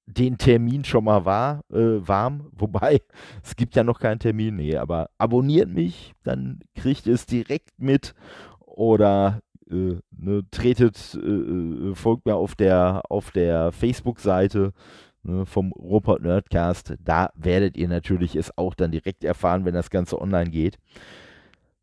den 0.06 0.36
Termin 0.36 0.84
schon 0.84 1.04
mal 1.04 1.24
war, 1.24 1.62
äh, 1.70 2.06
warm. 2.06 2.50
Wobei, 2.52 3.00
es 3.42 3.56
gibt 3.56 3.76
ja 3.76 3.84
noch 3.84 4.00
keinen 4.00 4.18
Termin. 4.18 4.56
Nee, 4.56 4.76
aber 4.76 5.10
abonniert 5.18 5.68
mich, 5.68 6.12
dann 6.24 6.60
kriegt 6.74 7.06
ihr 7.06 7.14
es 7.14 7.26
direkt 7.26 7.78
mit. 7.78 8.14
Oder 8.58 9.40
äh, 9.70 9.96
ne, 10.10 10.42
tretet, 10.50 10.96
folgt 11.94 12.26
mir 12.26 12.34
auf 12.34 12.54
der, 12.54 13.02
auf 13.08 13.30
der 13.30 13.70
Facebook-Seite 13.72 14.72
ne, 15.22 15.46
vom 15.46 15.72
Robot 15.72 16.22
Nerdcast. 16.22 16.94
Da 17.00 17.30
werdet 17.34 17.76
ihr 17.76 17.88
natürlich 17.88 18.36
es 18.36 18.56
auch 18.56 18.74
dann 18.74 18.90
direkt 18.90 19.24
erfahren, 19.24 19.64
wenn 19.64 19.74
das 19.74 19.90
Ganze 19.90 20.20
online 20.20 20.50
geht. 20.50 20.78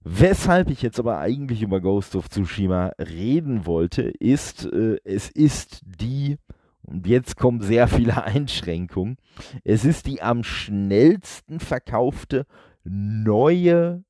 Weshalb 0.02 0.70
ich 0.70 0.82
jetzt 0.82 1.00
aber 1.00 1.20
eigentlich 1.20 1.62
über 1.62 1.82
Ghost 1.82 2.16
of 2.16 2.30
Tsushima 2.30 2.94
reden 3.00 3.66
wollte, 3.66 4.04
ist, 4.04 4.66
äh, 4.66 4.98
es 5.04 5.30
ist 5.30 5.82
die, 5.84 6.38
und 6.84 7.06
jetzt 7.06 7.36
kommen 7.36 7.62
sehr 7.62 7.88
viele 7.88 8.24
Einschränkungen, 8.24 9.18
es 9.64 9.84
ist 9.84 10.08
die 10.08 10.22
am 10.22 10.44
schnellsten 10.44 11.60
verkaufte 11.60 12.46
neue 12.84 14.04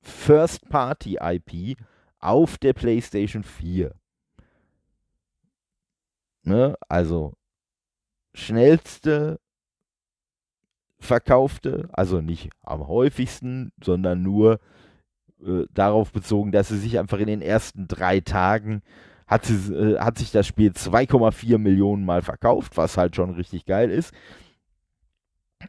First-Party-IP 0.00 1.78
auf 2.18 2.58
der 2.58 2.72
PlayStation 2.72 3.44
4. 3.44 3.94
Ne? 6.42 6.76
Also 6.88 7.34
schnellste 8.34 9.38
verkaufte, 10.98 11.88
also 11.92 12.20
nicht 12.20 12.50
am 12.62 12.86
häufigsten, 12.88 13.72
sondern 13.82 14.22
nur 14.22 14.60
äh, 15.44 15.64
darauf 15.72 16.12
bezogen, 16.12 16.52
dass 16.52 16.68
sie 16.68 16.78
sich 16.78 16.98
einfach 16.98 17.18
in 17.18 17.26
den 17.26 17.42
ersten 17.42 17.86
drei 17.86 18.20
Tagen 18.20 18.82
hat, 19.26 19.44
sie, 19.44 19.72
äh, 19.74 19.98
hat 19.98 20.18
sich 20.18 20.32
das 20.32 20.46
Spiel 20.46 20.70
2,4 20.70 21.58
Millionen 21.58 22.04
Mal 22.04 22.22
verkauft, 22.22 22.76
was 22.76 22.96
halt 22.96 23.16
schon 23.16 23.30
richtig 23.30 23.64
geil 23.66 23.90
ist. 23.90 24.12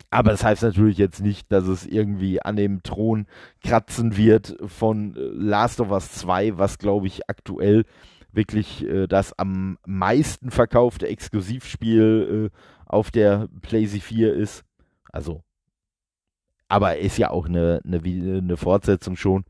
Aber 0.10 0.32
das 0.32 0.44
heißt 0.44 0.64
natürlich 0.64 0.98
jetzt 0.98 1.22
nicht, 1.22 1.52
dass 1.52 1.68
es 1.68 1.86
irgendwie 1.86 2.42
an 2.42 2.56
dem 2.56 2.84
Thron 2.84 3.28
kratzen 3.64 4.18
wird 4.18 4.58
von 4.66 5.16
äh, 5.16 5.20
Last 5.20 5.80
of 5.80 5.92
Us 5.92 6.12
2, 6.12 6.58
was 6.58 6.78
glaube 6.78 7.08
ich 7.08 7.30
aktuell 7.30 7.86
wirklich 8.36 8.86
äh, 8.86 9.08
das 9.08 9.38
am 9.38 9.78
meisten 9.86 10.52
verkaufte 10.52 11.08
Exklusivspiel 11.08 12.52
äh, 12.52 12.58
auf 12.86 13.12
der 13.12 13.48
PlayStation 13.62 14.02
4 14.02 14.34
ist. 14.34 14.64
Also, 15.12 15.44
aber 16.68 16.98
ist 16.98 17.18
ja 17.18 17.30
auch 17.30 17.48
eine, 17.48 17.82
eine, 17.86 17.98
eine 17.98 18.58
Fortsetzung 18.58 19.16
schon. 19.16 19.46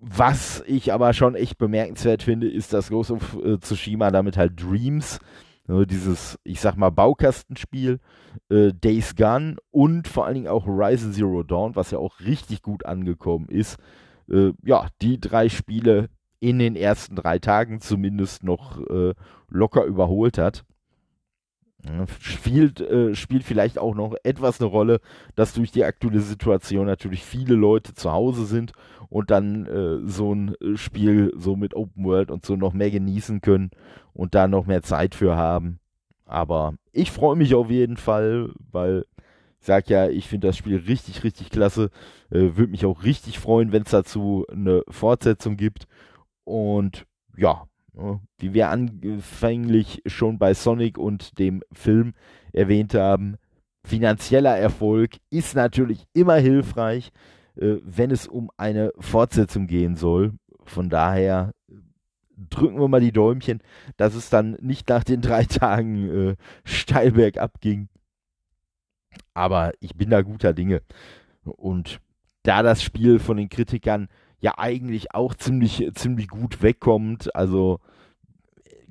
Was 0.00 0.62
ich 0.66 0.92
aber 0.92 1.14
schon 1.14 1.34
echt 1.34 1.56
bemerkenswert 1.56 2.22
finde, 2.22 2.48
ist, 2.48 2.72
dass 2.72 2.90
Ghost 2.90 3.10
of 3.10 3.38
äh, 3.42 3.58
Tsushima 3.58 4.10
damit 4.10 4.36
halt 4.36 4.60
Dreams, 4.62 5.18
ne, 5.66 5.86
dieses, 5.86 6.38
ich 6.44 6.60
sag 6.60 6.76
mal, 6.76 6.90
Baukastenspiel, 6.90 8.00
äh, 8.50 8.72
Days 8.74 9.16
Gone 9.16 9.56
und 9.70 10.06
vor 10.06 10.26
allen 10.26 10.34
Dingen 10.34 10.48
auch 10.48 10.66
Horizon 10.66 11.14
Zero 11.14 11.42
Dawn, 11.42 11.74
was 11.74 11.90
ja 11.90 11.98
auch 11.98 12.20
richtig 12.20 12.60
gut 12.60 12.84
angekommen 12.84 13.48
ist, 13.48 13.78
äh, 14.30 14.52
ja, 14.62 14.88
die 15.00 15.18
drei 15.18 15.48
Spiele 15.48 16.10
in 16.44 16.58
den 16.58 16.76
ersten 16.76 17.16
drei 17.16 17.38
Tagen 17.38 17.80
zumindest 17.80 18.44
noch 18.44 18.78
äh, 18.90 19.14
locker 19.48 19.84
überholt 19.84 20.36
hat. 20.36 20.62
Spielt, 22.20 22.80
äh, 22.82 23.14
spielt 23.14 23.44
vielleicht 23.44 23.78
auch 23.78 23.94
noch 23.94 24.14
etwas 24.24 24.60
eine 24.60 24.68
Rolle, 24.68 25.00
dass 25.36 25.54
durch 25.54 25.70
die 25.70 25.84
aktuelle 25.84 26.20
Situation 26.20 26.86
natürlich 26.86 27.24
viele 27.24 27.54
Leute 27.54 27.94
zu 27.94 28.12
Hause 28.12 28.44
sind 28.44 28.72
und 29.08 29.30
dann 29.30 29.66
äh, 29.66 30.06
so 30.06 30.34
ein 30.34 30.54
äh, 30.60 30.76
Spiel 30.76 31.32
so 31.34 31.56
mit 31.56 31.74
Open 31.74 32.04
World 32.04 32.30
und 32.30 32.44
so 32.44 32.56
noch 32.56 32.74
mehr 32.74 32.90
genießen 32.90 33.40
können 33.40 33.70
und 34.12 34.34
da 34.34 34.46
noch 34.46 34.66
mehr 34.66 34.82
Zeit 34.82 35.14
für 35.14 35.36
haben. 35.36 35.78
Aber 36.26 36.74
ich 36.92 37.10
freue 37.10 37.36
mich 37.36 37.54
auf 37.54 37.70
jeden 37.70 37.96
Fall, 37.96 38.50
weil 38.70 39.04
ich 39.60 39.66
sage 39.66 39.94
ja, 39.94 40.08
ich 40.10 40.28
finde 40.28 40.48
das 40.48 40.58
Spiel 40.58 40.76
richtig, 40.76 41.24
richtig 41.24 41.48
klasse. 41.48 41.90
Äh, 42.30 42.54
Würde 42.54 42.68
mich 42.68 42.84
auch 42.84 43.02
richtig 43.02 43.38
freuen, 43.38 43.72
wenn 43.72 43.84
es 43.84 43.90
dazu 43.90 44.44
eine 44.52 44.82
Fortsetzung 44.90 45.56
gibt. 45.56 45.86
Und 46.44 47.06
ja, 47.36 47.66
wie 48.38 48.54
wir 48.54 48.70
anfänglich 48.70 50.02
schon 50.06 50.38
bei 50.38 50.54
Sonic 50.54 50.98
und 50.98 51.38
dem 51.38 51.62
Film 51.72 52.14
erwähnt 52.52 52.94
haben, 52.94 53.36
finanzieller 53.84 54.56
Erfolg 54.56 55.16
ist 55.30 55.54
natürlich 55.54 56.04
immer 56.12 56.36
hilfreich, 56.36 57.10
äh, 57.56 57.76
wenn 57.82 58.10
es 58.10 58.26
um 58.26 58.50
eine 58.56 58.92
Fortsetzung 58.98 59.66
gehen 59.66 59.94
soll. 59.96 60.32
Von 60.64 60.88
daher 60.88 61.52
drücken 62.36 62.80
wir 62.80 62.88
mal 62.88 63.00
die 63.00 63.12
Däumchen, 63.12 63.60
dass 63.96 64.14
es 64.14 64.30
dann 64.30 64.56
nicht 64.60 64.88
nach 64.88 65.04
den 65.04 65.20
drei 65.20 65.44
Tagen 65.48 66.08
äh, 66.08 66.36
steil 66.64 67.12
bergab 67.12 67.60
ging. 67.60 67.88
Aber 69.34 69.72
ich 69.80 69.94
bin 69.94 70.10
da 70.10 70.22
guter 70.22 70.52
Dinge. 70.52 70.82
Und 71.44 72.00
da 72.42 72.62
das 72.62 72.82
Spiel 72.82 73.18
von 73.18 73.36
den 73.36 73.48
Kritikern 73.48 74.08
ja 74.44 74.58
eigentlich 74.58 75.14
auch 75.14 75.34
ziemlich, 75.34 75.90
ziemlich 75.94 76.28
gut 76.28 76.62
wegkommt, 76.62 77.34
also 77.34 77.80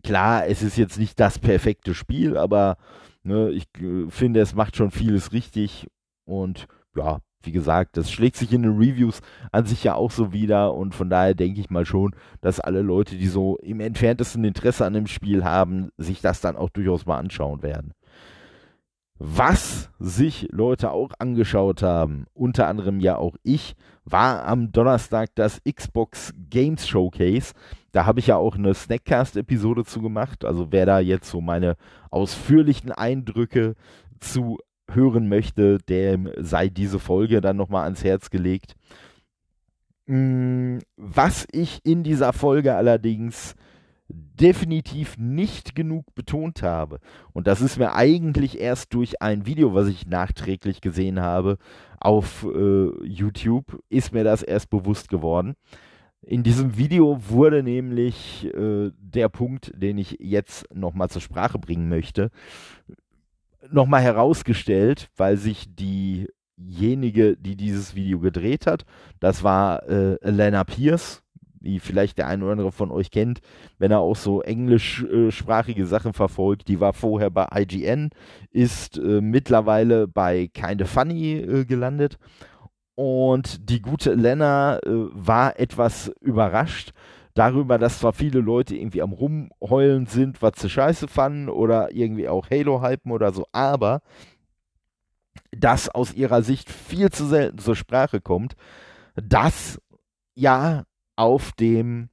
klar, 0.03 0.48
es 0.48 0.63
ist 0.63 0.77
jetzt 0.77 0.98
nicht 0.98 1.19
das 1.19 1.38
perfekte 1.38 1.93
Spiel, 1.93 2.38
aber 2.38 2.77
ne, 3.22 3.51
ich 3.51 3.65
finde, 4.10 4.39
es 4.39 4.55
macht 4.55 4.75
schon 4.75 4.89
vieles 4.89 5.31
richtig. 5.31 5.88
Und 6.25 6.65
ja, 6.95 7.19
wie 7.43 7.51
gesagt, 7.51 7.98
das 7.98 8.12
schlägt 8.12 8.36
sich 8.36 8.51
in 8.51 8.63
den 8.63 8.77
Reviews 8.77 9.22
an 9.51 9.67
sich 9.67 9.83
ja 9.83 9.93
auch 9.93 10.10
so 10.10 10.33
wieder 10.33 10.74
und 10.74 10.95
von 10.95 11.12
daher 11.12 11.36
denke 11.36 11.62
ich 11.62 11.69
mal 11.69 11.86
schon, 11.86 12.15
dass 12.41 12.60
alle 12.60 12.81
Leute, 12.81 13.15
die 13.15 13.27
so 13.27 13.57
im 13.57 13.79
entferntesten 13.79 14.43
Interesse 14.43 14.88
an 14.88 14.93
dem 14.93 15.05
Spiel 15.05 15.43
haben, 15.43 15.91
sich 15.98 16.22
das 16.22 16.41
dann 16.41 16.55
auch 16.55 16.72
durchaus 16.72 17.05
mal 17.05 17.19
anschauen 17.19 17.62
werden. 17.62 17.93
Was 19.20 19.89
sich 20.00 20.48
Leute 20.51 20.91
auch 20.91 21.12
angeschaut 21.20 21.82
haben, 21.84 22.25
unter 22.34 22.67
anderem 22.67 23.00
ja 23.00 23.17
auch 23.17 23.36
ich, 23.43 23.75
war 24.05 24.46
am 24.46 24.72
Donnerstag 24.72 25.29
das 25.36 25.62
Xbox 25.63 26.34
Games 26.50 26.88
Showcase. 26.88 27.53
Da 27.91 28.05
habe 28.05 28.20
ich 28.20 28.27
ja 28.27 28.38
auch 28.38 28.55
eine 28.55 28.74
Snackcast-Episode 28.74 29.86
zu 29.86 30.01
gemacht. 30.01 30.43
Also 30.43 30.72
wer 30.72 30.86
da 30.86 31.00
jetzt 31.00 31.29
so 31.29 31.41
meine 31.41 31.77
ausführlichen 32.10 32.91
Eindrücke 32.91 33.75
zu 34.20 34.58
hören 34.89 35.29
möchte, 35.29 35.77
dem 35.77 36.29
sei 36.38 36.70
diese 36.70 37.00
Folge 37.00 37.39
dann 37.39 37.55
nochmal 37.55 37.84
ans 37.84 38.03
Herz 38.03 38.29
gelegt. 38.29 38.75
Mm, 40.08 40.79
was 40.98 41.48
ich 41.51 41.79
in 41.84 42.03
dieser 42.03 42.34
Folge 42.34 42.75
allerdings 42.75 43.55
definitiv 44.10 45.17
nicht 45.17 45.75
genug 45.75 46.13
betont 46.15 46.62
habe, 46.62 47.00
und 47.31 47.48
das 47.48 47.62
ist 47.62 47.77
mir 47.77 47.93
eigentlich 47.93 48.60
erst 48.60 48.93
durch 48.93 49.22
ein 49.22 49.45
Video, 49.45 49.74
was 49.74 49.88
ich 49.88 50.07
nachträglich 50.07 50.81
gesehen 50.81 51.19
habe 51.22 51.57
auf 52.00 52.45
äh, 52.53 53.05
YouTube, 53.05 53.81
ist 53.89 54.13
mir 54.13 54.24
das 54.24 54.43
erst 54.43 54.69
bewusst 54.69 55.10
geworden. 55.10 55.55
In 56.25 56.43
diesem 56.43 56.77
Video 56.77 57.17
wurde 57.29 57.63
nämlich 57.63 58.45
äh, 58.53 58.91
der 58.98 59.29
Punkt, 59.29 59.72
den 59.75 59.98
ich 59.98 60.17
jetzt 60.19 60.74
nochmal 60.74 61.10
zur 61.10 61.22
Sprache 61.22 61.60
bringen 61.60 61.89
möchte, 61.89 62.29
nochmal 63.72 64.01
herausgestellt, 64.01 65.10
weil 65.15 65.38
sich 65.38 65.67
diejenige, 65.75 67.38
die 67.38 67.55
dieses 67.55 67.95
Video 67.95 68.19
gedreht 68.19 68.67
hat, 68.67 68.86
das 69.19 69.43
war 69.43 69.88
äh, 69.89 70.15
Elena 70.22 70.63
Pierce, 70.63 71.23
die 71.63 71.79
vielleicht 71.79 72.17
der 72.17 72.27
eine 72.27 72.43
oder 72.43 72.51
andere 72.53 72.72
von 72.72 72.91
euch 72.91 73.10
kennt, 73.10 73.39
wenn 73.79 73.91
er 73.91 74.00
auch 74.00 74.15
so 74.15 74.41
englischsprachige 74.41 75.86
Sachen 75.86 76.13
verfolgt. 76.13 76.67
Die 76.67 76.79
war 76.79 76.93
vorher 76.93 77.29
bei 77.29 77.48
IGN, 77.55 78.10
ist 78.51 78.98
äh, 78.98 79.22
mittlerweile 79.22 80.08
bei 80.08 80.50
Kinda 80.53 80.86
Funny 80.86 81.38
äh, 81.38 81.65
gelandet. 81.65 82.17
Und 82.96 83.70
die 83.70 83.82
gute 83.82 84.13
Lena 84.13 84.77
äh, 84.77 84.82
war 84.86 85.60
etwas 85.60 86.12
überrascht, 86.22 86.93
darüber, 87.34 87.77
dass 87.77 88.00
zwar 88.00 88.13
viele 88.13 88.39
Leute 88.39 88.75
irgendwie 88.75 89.01
am 89.01 89.12
Rumheulen 89.12 90.05
sind, 90.05 90.41
was 90.41 90.53
sie 90.58 90.70
scheiße 90.70 91.08
fanden 91.08 91.50
oder 91.50 91.91
irgendwie 91.91 92.29
auch 92.29 92.50
Halo 92.50 92.84
hypen 92.84 93.12
oder 93.12 93.32
so, 93.32 93.48
aber 93.51 94.01
das 95.51 95.89
aus 95.89 96.13
ihrer 96.13 96.43
Sicht 96.43 96.70
viel 96.70 97.10
zu 97.10 97.25
selten 97.25 97.58
zur 97.58 97.75
Sprache 97.75 98.22
kommt, 98.22 98.55
dass 99.15 99.79
ja 100.36 100.84
auf 101.15 101.51
dem 101.53 102.09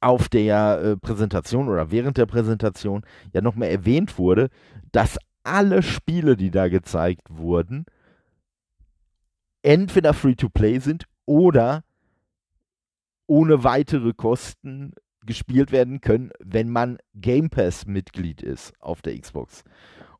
auf 0.00 0.28
der 0.28 0.80
äh, 0.82 0.96
Präsentation 0.96 1.68
oder 1.68 1.92
während 1.92 2.16
der 2.16 2.26
Präsentation 2.26 3.04
ja 3.32 3.40
nochmal 3.40 3.68
erwähnt 3.68 4.18
wurde, 4.18 4.48
dass 4.90 5.16
alle 5.44 5.82
Spiele, 5.82 6.36
die 6.36 6.50
da 6.50 6.68
gezeigt 6.68 7.28
wurden, 7.30 7.86
entweder 9.62 10.12
Free-to-Play 10.12 10.80
sind 10.80 11.06
oder 11.24 11.84
ohne 13.26 13.64
weitere 13.64 14.12
Kosten 14.12 14.92
gespielt 15.24 15.70
werden 15.70 16.00
können, 16.00 16.30
wenn 16.40 16.68
man 16.68 16.98
Game 17.14 17.48
Pass-Mitglied 17.48 18.42
ist 18.42 18.72
auf 18.80 19.02
der 19.02 19.18
Xbox. 19.18 19.62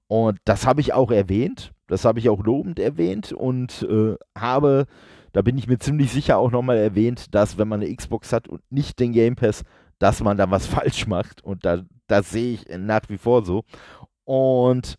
Und 0.07 0.39
das 0.45 0.67
habe 0.67 0.81
ich 0.81 0.93
auch 0.93 1.11
erwähnt, 1.11 1.73
das 1.87 2.05
habe 2.05 2.19
ich 2.19 2.29
auch 2.29 2.45
lobend 2.45 2.79
erwähnt 2.79 3.33
und 3.33 3.83
äh, 3.83 4.15
habe, 4.39 4.87
da 5.33 5.43
bin 5.43 5.57
ich 5.59 5.67
mir 5.67 5.79
ziemlich 5.79 6.13
sicher 6.13 6.39
auch 6.39 6.51
nochmal 6.51 6.77
erwähnt, 6.77 7.35
dass 7.35 7.59
wenn 7.59 7.69
man 7.69 7.83
eine 7.83 7.95
Xbox 7.95 8.33
hat 8.33 8.49
und 8.49 8.61
nicht 8.71 8.99
den 8.99 9.13
Game 9.13 9.37
Pass, 9.37 9.63
dass 9.99 10.21
man 10.21 10.37
da 10.37 10.51
was 10.51 10.67
falsch 10.69 11.07
macht. 11.07 11.43
Und 11.43 11.65
da, 11.65 11.83
das 12.07 12.31
sehe 12.31 12.55
ich 12.55 12.67
nach 12.79 13.09
wie 13.09 13.19
vor 13.19 13.45
so. 13.45 13.65
Und 14.25 14.97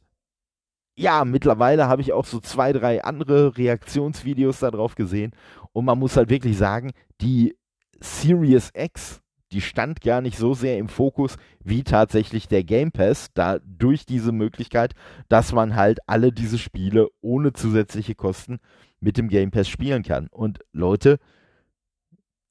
ja, 0.96 1.26
mittlerweile 1.26 1.88
habe 1.88 2.02
ich 2.02 2.13
auch 2.13 2.26
so 2.26 2.39
zwei, 2.39 2.72
drei 2.72 3.04
andere 3.04 3.58
Reaktionsvideos 3.58 4.60
darauf 4.60 4.96
gesehen. 4.96 5.32
Und 5.72 5.86
man 5.86 5.98
muss 5.98 6.17
halt 6.17 6.30
wirklich 6.30 6.58
sagen, 6.58 6.91
die 7.22 7.56
Series 8.00 8.72
X, 8.76 9.22
die 9.52 9.62
stand 9.62 10.02
gar 10.02 10.22
nicht 10.22 10.38
so 10.38 10.54
sehr 10.54 10.78
im 10.78 10.89
Fokus 10.89 11.38
wie 11.63 11.84
tatsächlich 11.84 12.48
der 12.48 12.63
Game 12.63 12.91
Pass, 12.91 13.30
da 13.34 13.60
durch 13.60 14.06
diese 14.06 14.32
Möglichkeit, 14.32 14.93
dass 15.30 15.52
man 15.52 15.76
halt 15.76 16.00
alle 16.08 16.32
diese 16.32 16.58
Spiele 16.58 17.10
ohne 17.22 17.54
zusätzliche 17.54 18.15
Kosten 18.15 18.60
mit 19.04 19.18
dem 19.18 19.28
Game 19.28 19.52
Pass 19.52 19.68
spielen 19.68 20.04
kann. 20.04 20.28
Und 20.32 20.60
Leute, 20.72 21.20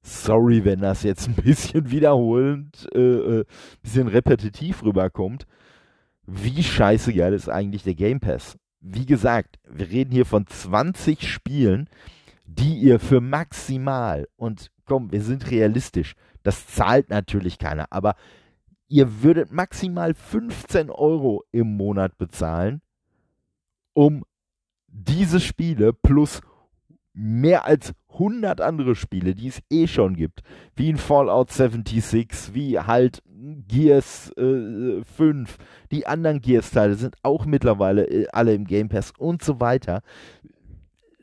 sorry, 0.03 0.65
wenn 0.65 0.81
das 0.81 1.03
jetzt 1.03 1.29
ein 1.29 1.35
bisschen 1.43 1.91
wiederholend, 1.91 2.89
äh, 2.95 3.01
äh, 3.41 3.45
bisschen 3.83 4.09
repetitiv 4.09 4.83
rüberkommt. 4.83 5.47
Wie 6.27 6.63
scheiße 6.63 7.13
geil 7.13 7.33
ist 7.33 7.49
eigentlich 7.49 7.83
der 7.83 7.95
Game 7.95 8.21
Pass? 8.21 8.57
Wie 8.81 9.07
gesagt, 9.07 9.59
wir 9.69 9.91
reden 9.91 10.13
hier 10.13 10.27
von 10.27 10.47
20 10.47 11.29
Spielen, 11.29 11.89
die 12.47 12.79
ihr 12.79 13.01
für 13.01 13.21
maximal 13.21 14.29
und 14.37 14.71
komm, 14.85 15.11
wir 15.11 15.23
sind 15.23 15.51
realistisch. 15.51 16.15
Das 16.43 16.67
zahlt 16.67 17.09
natürlich 17.09 17.59
keiner, 17.59 17.87
aber 17.91 18.15
ihr 18.89 19.23
würdet 19.23 19.53
maximal 19.53 20.15
15 20.15 20.91
Euro 20.91 21.45
im 21.53 21.77
Monat 21.77 22.19
bezahlen, 22.19 22.83
um 23.95 24.25
diese 24.93 25.41
Spiele 25.41 25.93
plus 25.93 26.41
mehr 27.15 27.65
als 27.65 27.93
100 28.13 28.61
andere 28.61 28.95
Spiele, 28.95 29.35
die 29.35 29.49
es 29.49 29.63
eh 29.71 29.87
schon 29.87 30.15
gibt, 30.15 30.43
wie 30.77 30.91
in 30.91 30.97
Fallout 30.97 31.51
76, 31.51 32.55
wie 32.55 32.79
halt 32.79 33.23
Gears 33.69 34.31
äh, 34.37 35.03
5, 35.03 35.57
die 35.91 36.07
anderen 36.07 36.41
Gears-Teile 36.41 36.95
sind 36.95 37.17
auch 37.23 37.45
mittlerweile 37.45 38.05
äh, 38.05 38.27
alle 38.33 38.55
im 38.55 38.67
Game 38.67 38.89
Pass 38.89 39.13
und 39.19 39.43
so 39.43 39.61
weiter. 39.61 40.03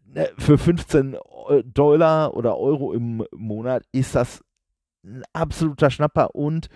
Ne, 0.05 0.29
für 0.37 0.57
15 0.57 1.17
Dollar 1.63 2.35
oder 2.35 2.57
Euro 2.57 2.93
im 2.93 3.25
Monat 3.31 3.83
ist 3.91 4.15
das 4.15 4.43
ein 5.03 5.23
absoluter 5.33 5.89
Schnapper 5.89 6.35
und 6.35 6.69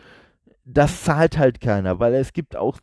das 0.65 1.03
zahlt 1.03 1.37
halt 1.37 1.59
keiner, 1.59 1.99
weil 1.99 2.13
es 2.13 2.33
gibt 2.33 2.55
auch 2.55 2.79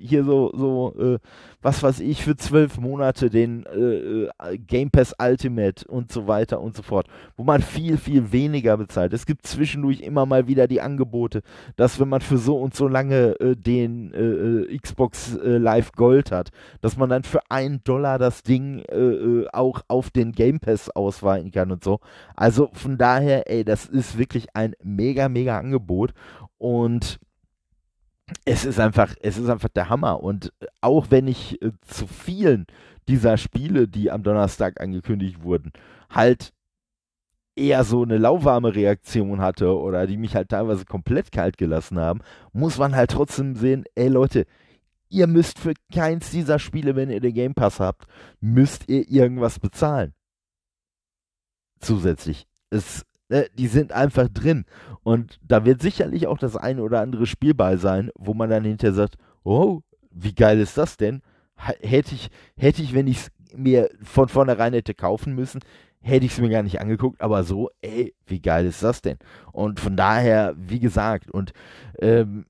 hier 0.00 0.24
so, 0.24 0.50
so 0.54 0.94
äh, 0.98 1.18
was 1.62 1.82
weiß 1.82 2.00
ich, 2.00 2.22
für 2.22 2.36
zwölf 2.36 2.78
Monate 2.78 3.28
den 3.30 3.66
äh, 3.66 4.24
äh, 4.24 4.58
Game 4.58 4.90
Pass 4.90 5.14
Ultimate 5.20 5.86
und 5.86 6.10
so 6.10 6.26
weiter 6.26 6.60
und 6.60 6.76
so 6.76 6.82
fort, 6.82 7.06
wo 7.36 7.44
man 7.44 7.60
viel, 7.62 7.98
viel 7.98 8.32
weniger 8.32 8.76
bezahlt. 8.76 9.12
Es 9.12 9.26
gibt 9.26 9.46
zwischendurch 9.46 10.00
immer 10.00 10.26
mal 10.26 10.46
wieder 10.46 10.66
die 10.66 10.80
Angebote, 10.80 11.42
dass 11.76 12.00
wenn 12.00 12.08
man 12.08 12.20
für 12.20 12.38
so 12.38 12.58
und 12.58 12.74
so 12.74 12.88
lange 12.88 13.38
äh, 13.40 13.56
den 13.56 14.12
äh, 14.14 14.72
äh, 14.74 14.78
Xbox 14.78 15.38
Live 15.42 15.92
Gold 15.92 16.30
hat, 16.32 16.50
dass 16.80 16.96
man 16.96 17.10
dann 17.10 17.24
für 17.24 17.40
einen 17.50 17.82
Dollar 17.84 18.18
das 18.18 18.42
Ding 18.42 18.82
auch 19.52 19.82
auf 19.88 20.10
den 20.10 20.32
Game 20.32 20.60
Pass 20.60 20.90
ausweiten 20.90 21.50
kann 21.50 21.70
und 21.70 21.84
so. 21.84 22.00
Also 22.36 22.70
von 22.72 22.98
daher, 22.98 23.50
ey, 23.50 23.64
das 23.64 23.86
ist 23.86 24.18
wirklich 24.18 24.46
ein 24.54 24.74
mega, 24.82 25.28
mega 25.28 25.58
Angebot 25.58 26.12
und 26.58 27.18
es 28.44 28.64
ist 28.64 28.80
einfach, 28.80 29.14
es 29.20 29.38
ist 29.38 29.48
einfach 29.48 29.68
der 29.68 29.88
Hammer. 29.88 30.22
Und 30.22 30.52
auch 30.80 31.06
wenn 31.10 31.28
ich 31.28 31.60
äh, 31.62 31.72
zu 31.86 32.06
vielen 32.06 32.66
dieser 33.08 33.36
Spiele, 33.36 33.88
die 33.88 34.10
am 34.10 34.22
Donnerstag 34.22 34.80
angekündigt 34.80 35.42
wurden, 35.42 35.72
halt 36.08 36.52
eher 37.56 37.84
so 37.84 38.02
eine 38.02 38.18
lauwarme 38.18 38.74
Reaktion 38.74 39.40
hatte 39.40 39.76
oder 39.76 40.06
die 40.06 40.16
mich 40.16 40.34
halt 40.34 40.48
teilweise 40.48 40.84
komplett 40.84 41.32
kalt 41.32 41.58
gelassen 41.58 41.98
haben, 41.98 42.20
muss 42.52 42.78
man 42.78 42.94
halt 42.94 43.10
trotzdem 43.10 43.54
sehen, 43.56 43.84
ey 43.94 44.08
Leute, 44.08 44.46
ihr 45.08 45.26
müsst 45.26 45.58
für 45.58 45.74
keins 45.92 46.30
dieser 46.30 46.58
Spiele, 46.58 46.96
wenn 46.96 47.10
ihr 47.10 47.20
den 47.20 47.34
Game 47.34 47.54
Pass 47.54 47.80
habt, 47.80 48.06
müsst 48.40 48.88
ihr 48.88 49.08
irgendwas 49.10 49.58
bezahlen. 49.58 50.14
Zusätzlich. 51.80 52.46
Es 52.70 53.04
Ne, 53.30 53.46
die 53.56 53.68
sind 53.68 53.92
einfach 53.92 54.28
drin. 54.28 54.64
Und 55.04 55.38
da 55.46 55.64
wird 55.64 55.80
sicherlich 55.80 56.26
auch 56.26 56.38
das 56.38 56.56
eine 56.56 56.82
oder 56.82 57.00
andere 57.00 57.26
Spiel 57.26 57.54
bei 57.54 57.76
sein, 57.76 58.10
wo 58.18 58.34
man 58.34 58.50
dann 58.50 58.64
hinterher 58.64 58.92
sagt, 58.92 59.16
oh, 59.44 59.82
wie 60.10 60.34
geil 60.34 60.58
ist 60.58 60.76
das 60.76 60.96
denn? 60.96 61.22
Hätte 61.54 62.16
ich, 62.16 62.28
hätte 62.56 62.82
ich, 62.82 62.92
wenn 62.92 63.06
ich 63.06 63.18
es 63.18 63.30
mir 63.56 63.88
von 64.02 64.28
vornherein 64.28 64.72
hätte 64.72 64.94
kaufen 64.94 65.36
müssen, 65.36 65.60
hätte 66.00 66.26
ich 66.26 66.32
es 66.32 66.40
mir 66.40 66.48
gar 66.48 66.64
nicht 66.64 66.80
angeguckt, 66.80 67.20
aber 67.20 67.44
so, 67.44 67.70
ey, 67.82 68.14
wie 68.26 68.40
geil 68.40 68.66
ist 68.66 68.82
das 68.82 69.00
denn? 69.00 69.18
Und 69.52 69.78
von 69.78 69.96
daher, 69.96 70.54
wie 70.56 70.80
gesagt, 70.80 71.30
und 71.30 71.52
ähm, 72.00 72.46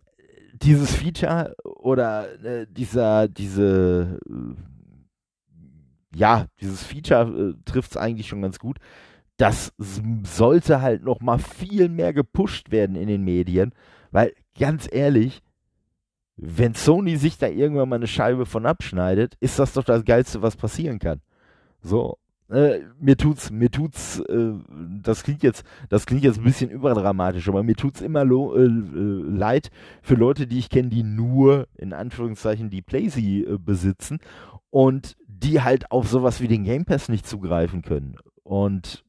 dieses 0.63 0.95
Feature 0.95 1.55
oder 1.65 2.43
äh, 2.43 2.67
dieser, 2.71 3.29
diese, 3.29 4.19
äh, 4.27 6.17
ja, 6.17 6.47
dieses 6.59 6.83
Feature 6.85 7.51
äh, 7.51 7.71
trifft 7.71 7.91
es 7.91 7.97
eigentlich 7.99 8.29
schon 8.29 8.41
ganz 8.41 8.59
gut 8.59 8.79
das 9.41 9.73
sollte 10.23 10.83
halt 10.83 11.03
noch 11.03 11.21
mal 11.21 11.39
viel 11.39 11.89
mehr 11.89 12.13
gepusht 12.13 12.71
werden 12.71 12.95
in 12.95 13.09
den 13.09 13.25
Medien, 13.25 13.73
weil 14.11 14.35
ganz 14.59 14.87
ehrlich, 14.93 15.41
wenn 16.37 16.75
Sony 16.75 17.17
sich 17.17 17.39
da 17.39 17.47
irgendwann 17.47 17.89
mal 17.89 17.97
eine 17.97 18.07
Scheibe 18.07 18.45
von 18.45 18.67
abschneidet, 18.67 19.37
ist 19.41 19.59
das 19.59 19.73
doch 19.73 19.85
das 19.85 20.05
Geilste, 20.05 20.43
was 20.43 20.57
passieren 20.57 20.99
kann. 20.99 21.23
So, 21.81 22.19
äh, 22.51 22.81
mir 22.99 23.17
tut's, 23.17 23.51
mir 23.51 23.71
tut's, 23.71 24.21
äh, 24.21 24.53
das 25.03 25.23
klingt 25.23 25.43
jetzt, 25.43 25.65
das 25.89 26.05
klingt 26.05 26.23
jetzt 26.23 26.39
ein 26.39 26.45
bisschen 26.45 26.69
überdramatisch, 26.69 27.49
aber 27.49 27.63
mir 27.63 27.77
tut's 27.77 28.03
immer 28.03 28.27
lo, 28.27 28.55
äh, 28.55 28.65
äh 28.65 28.69
leid 28.69 29.71
für 30.03 30.17
Leute, 30.17 30.47
die 30.47 30.59
ich 30.59 30.69
kenne, 30.69 30.91
die 30.91 31.03
nur 31.03 31.67
in 31.79 31.95
Anführungszeichen 31.95 32.69
die 32.69 32.83
Playsee 32.83 33.45
äh, 33.45 33.59
besitzen 33.59 34.19
und 34.69 35.17
die 35.27 35.63
halt 35.63 35.91
auf 35.91 36.09
sowas 36.09 36.43
wie 36.43 36.49
den 36.49 36.65
Game 36.65 36.85
Pass 36.85 37.09
nicht 37.09 37.27
zugreifen 37.27 37.81
können. 37.81 38.17
Und 38.43 39.05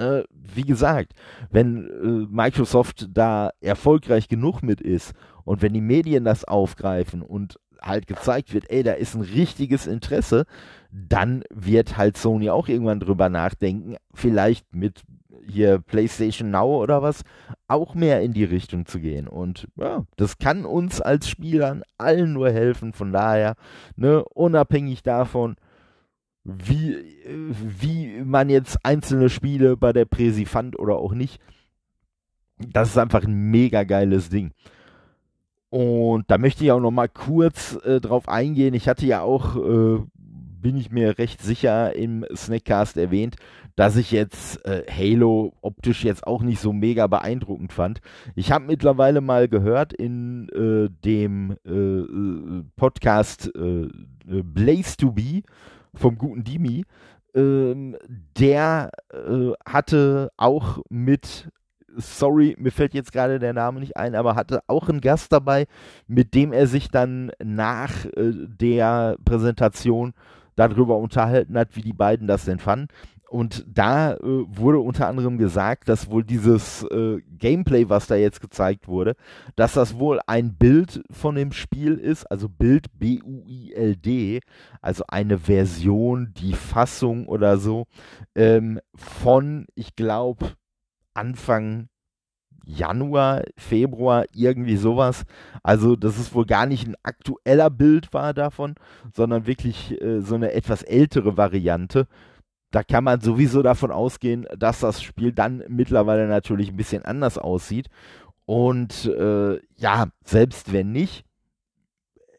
äh, 0.00 0.24
wie 0.32 0.64
gesagt, 0.64 1.12
wenn 1.50 1.86
äh, 1.88 2.26
Microsoft 2.34 3.08
da 3.12 3.50
erfolgreich 3.60 4.28
genug 4.28 4.62
mit 4.62 4.80
ist 4.80 5.12
und 5.44 5.62
wenn 5.62 5.72
die 5.72 5.80
Medien 5.80 6.24
das 6.24 6.44
aufgreifen 6.44 7.22
und 7.22 7.58
halt 7.82 8.06
gezeigt 8.06 8.52
wird, 8.52 8.70
ey, 8.70 8.82
da 8.82 8.92
ist 8.92 9.14
ein 9.14 9.22
richtiges 9.22 9.86
Interesse, 9.86 10.44
dann 10.90 11.44
wird 11.50 11.96
halt 11.96 12.16
Sony 12.16 12.50
auch 12.50 12.68
irgendwann 12.68 13.00
drüber 13.00 13.28
nachdenken, 13.28 13.96
vielleicht 14.12 14.74
mit 14.74 15.02
hier 15.46 15.78
PlayStation 15.78 16.50
Now 16.50 16.82
oder 16.82 17.02
was, 17.02 17.22
auch 17.68 17.94
mehr 17.94 18.22
in 18.22 18.32
die 18.32 18.44
Richtung 18.44 18.86
zu 18.86 19.00
gehen. 19.00 19.26
Und 19.28 19.68
ja, 19.76 20.04
das 20.16 20.38
kann 20.38 20.64
uns 20.64 21.00
als 21.00 21.28
Spielern 21.28 21.82
allen 21.98 22.32
nur 22.32 22.50
helfen. 22.50 22.92
Von 22.92 23.12
daher, 23.12 23.54
ne, 23.96 24.24
unabhängig 24.24 25.02
davon, 25.02 25.56
wie, 26.44 26.96
wie 27.78 28.22
man 28.24 28.48
jetzt 28.48 28.84
einzelne 28.84 29.28
Spiele 29.28 29.76
bei 29.76 29.92
der 29.92 30.04
Präsi 30.04 30.46
fand 30.46 30.78
oder 30.78 30.96
auch 30.96 31.12
nicht. 31.12 31.40
Das 32.58 32.90
ist 32.90 32.98
einfach 32.98 33.24
ein 33.24 33.50
mega 33.50 33.84
geiles 33.84 34.28
Ding. 34.28 34.52
Und 35.70 36.30
da 36.30 36.36
möchte 36.38 36.64
ich 36.64 36.72
auch 36.72 36.80
noch 36.80 36.90
mal 36.90 37.08
kurz 37.08 37.78
äh, 37.84 38.00
drauf 38.00 38.28
eingehen. 38.28 38.74
Ich 38.74 38.88
hatte 38.88 39.06
ja 39.06 39.22
auch, 39.22 39.56
äh, 39.56 40.02
bin 40.14 40.76
ich 40.76 40.90
mir 40.90 41.18
recht 41.18 41.40
sicher, 41.42 41.94
im 41.94 42.26
Snackcast 42.34 42.96
erwähnt, 42.96 43.36
dass 43.76 43.96
ich 43.96 44.10
jetzt 44.10 44.64
äh, 44.66 44.82
Halo 44.90 45.54
optisch 45.62 46.04
jetzt 46.04 46.26
auch 46.26 46.42
nicht 46.42 46.60
so 46.60 46.72
mega 46.72 47.06
beeindruckend 47.06 47.72
fand. 47.72 48.00
Ich 48.34 48.50
habe 48.50 48.66
mittlerweile 48.66 49.20
mal 49.20 49.48
gehört 49.48 49.92
in 49.92 50.48
äh, 50.48 50.90
dem 51.04 51.56
äh, 51.64 51.70
äh, 51.70 52.64
Podcast 52.76 53.50
Blaze 54.26 54.96
to 54.96 55.12
Be 55.12 55.42
vom 55.94 56.16
guten 56.18 56.44
Dimi, 56.44 56.84
ähm, 57.34 57.96
der 58.38 58.90
äh, 59.12 59.52
hatte 59.64 60.30
auch 60.36 60.78
mit, 60.88 61.48
sorry, 61.96 62.56
mir 62.58 62.72
fällt 62.72 62.94
jetzt 62.94 63.12
gerade 63.12 63.38
der 63.38 63.52
Name 63.52 63.80
nicht 63.80 63.96
ein, 63.96 64.14
aber 64.14 64.34
hatte 64.34 64.60
auch 64.66 64.88
einen 64.88 65.00
Gast 65.00 65.32
dabei, 65.32 65.66
mit 66.06 66.34
dem 66.34 66.52
er 66.52 66.66
sich 66.66 66.90
dann 66.90 67.30
nach 67.42 68.04
äh, 68.04 68.32
der 68.34 69.16
Präsentation 69.24 70.12
darüber 70.56 70.98
unterhalten 70.98 71.56
hat, 71.56 71.76
wie 71.76 71.82
die 71.82 71.92
beiden 71.92 72.26
das 72.26 72.44
denn 72.44 72.58
fanden. 72.58 72.88
Und 73.30 73.64
da 73.68 74.14
äh, 74.14 74.18
wurde 74.22 74.80
unter 74.80 75.06
anderem 75.06 75.38
gesagt, 75.38 75.88
dass 75.88 76.10
wohl 76.10 76.24
dieses 76.24 76.82
äh, 76.90 77.18
Gameplay, 77.38 77.88
was 77.88 78.08
da 78.08 78.16
jetzt 78.16 78.40
gezeigt 78.40 78.88
wurde, 78.88 79.14
dass 79.54 79.74
das 79.74 80.00
wohl 80.00 80.18
ein 80.26 80.56
Bild 80.56 81.04
von 81.12 81.36
dem 81.36 81.52
Spiel 81.52 81.94
ist, 81.94 82.28
also 82.28 82.48
Bild 82.48 82.86
B-U-I-L-D, 82.98 84.40
also 84.82 85.04
eine 85.06 85.38
Version, 85.38 86.34
die 86.36 86.54
Fassung 86.54 87.28
oder 87.28 87.58
so, 87.58 87.86
ähm, 88.34 88.80
von, 88.96 89.66
ich 89.76 89.94
glaube, 89.94 90.54
Anfang 91.14 91.88
Januar, 92.64 93.42
Februar, 93.56 94.24
irgendwie 94.32 94.76
sowas. 94.76 95.24
Also, 95.62 95.94
dass 95.94 96.18
es 96.18 96.34
wohl 96.34 96.46
gar 96.46 96.66
nicht 96.66 96.86
ein 96.86 96.96
aktueller 97.04 97.70
Bild 97.70 98.12
war 98.12 98.34
davon, 98.34 98.74
sondern 99.14 99.46
wirklich 99.46 100.00
äh, 100.02 100.20
so 100.20 100.34
eine 100.34 100.52
etwas 100.52 100.82
ältere 100.82 101.36
Variante 101.36 102.06
da 102.70 102.82
kann 102.82 103.04
man 103.04 103.20
sowieso 103.20 103.62
davon 103.62 103.90
ausgehen, 103.90 104.46
dass 104.56 104.80
das 104.80 105.02
Spiel 105.02 105.32
dann 105.32 105.64
mittlerweile 105.68 106.26
natürlich 106.28 106.70
ein 106.70 106.76
bisschen 106.76 107.04
anders 107.04 107.38
aussieht. 107.38 107.88
Und 108.46 109.06
äh, 109.06 109.60
ja, 109.76 110.08
selbst 110.24 110.72
wenn 110.72 110.92
nicht, 110.92 111.24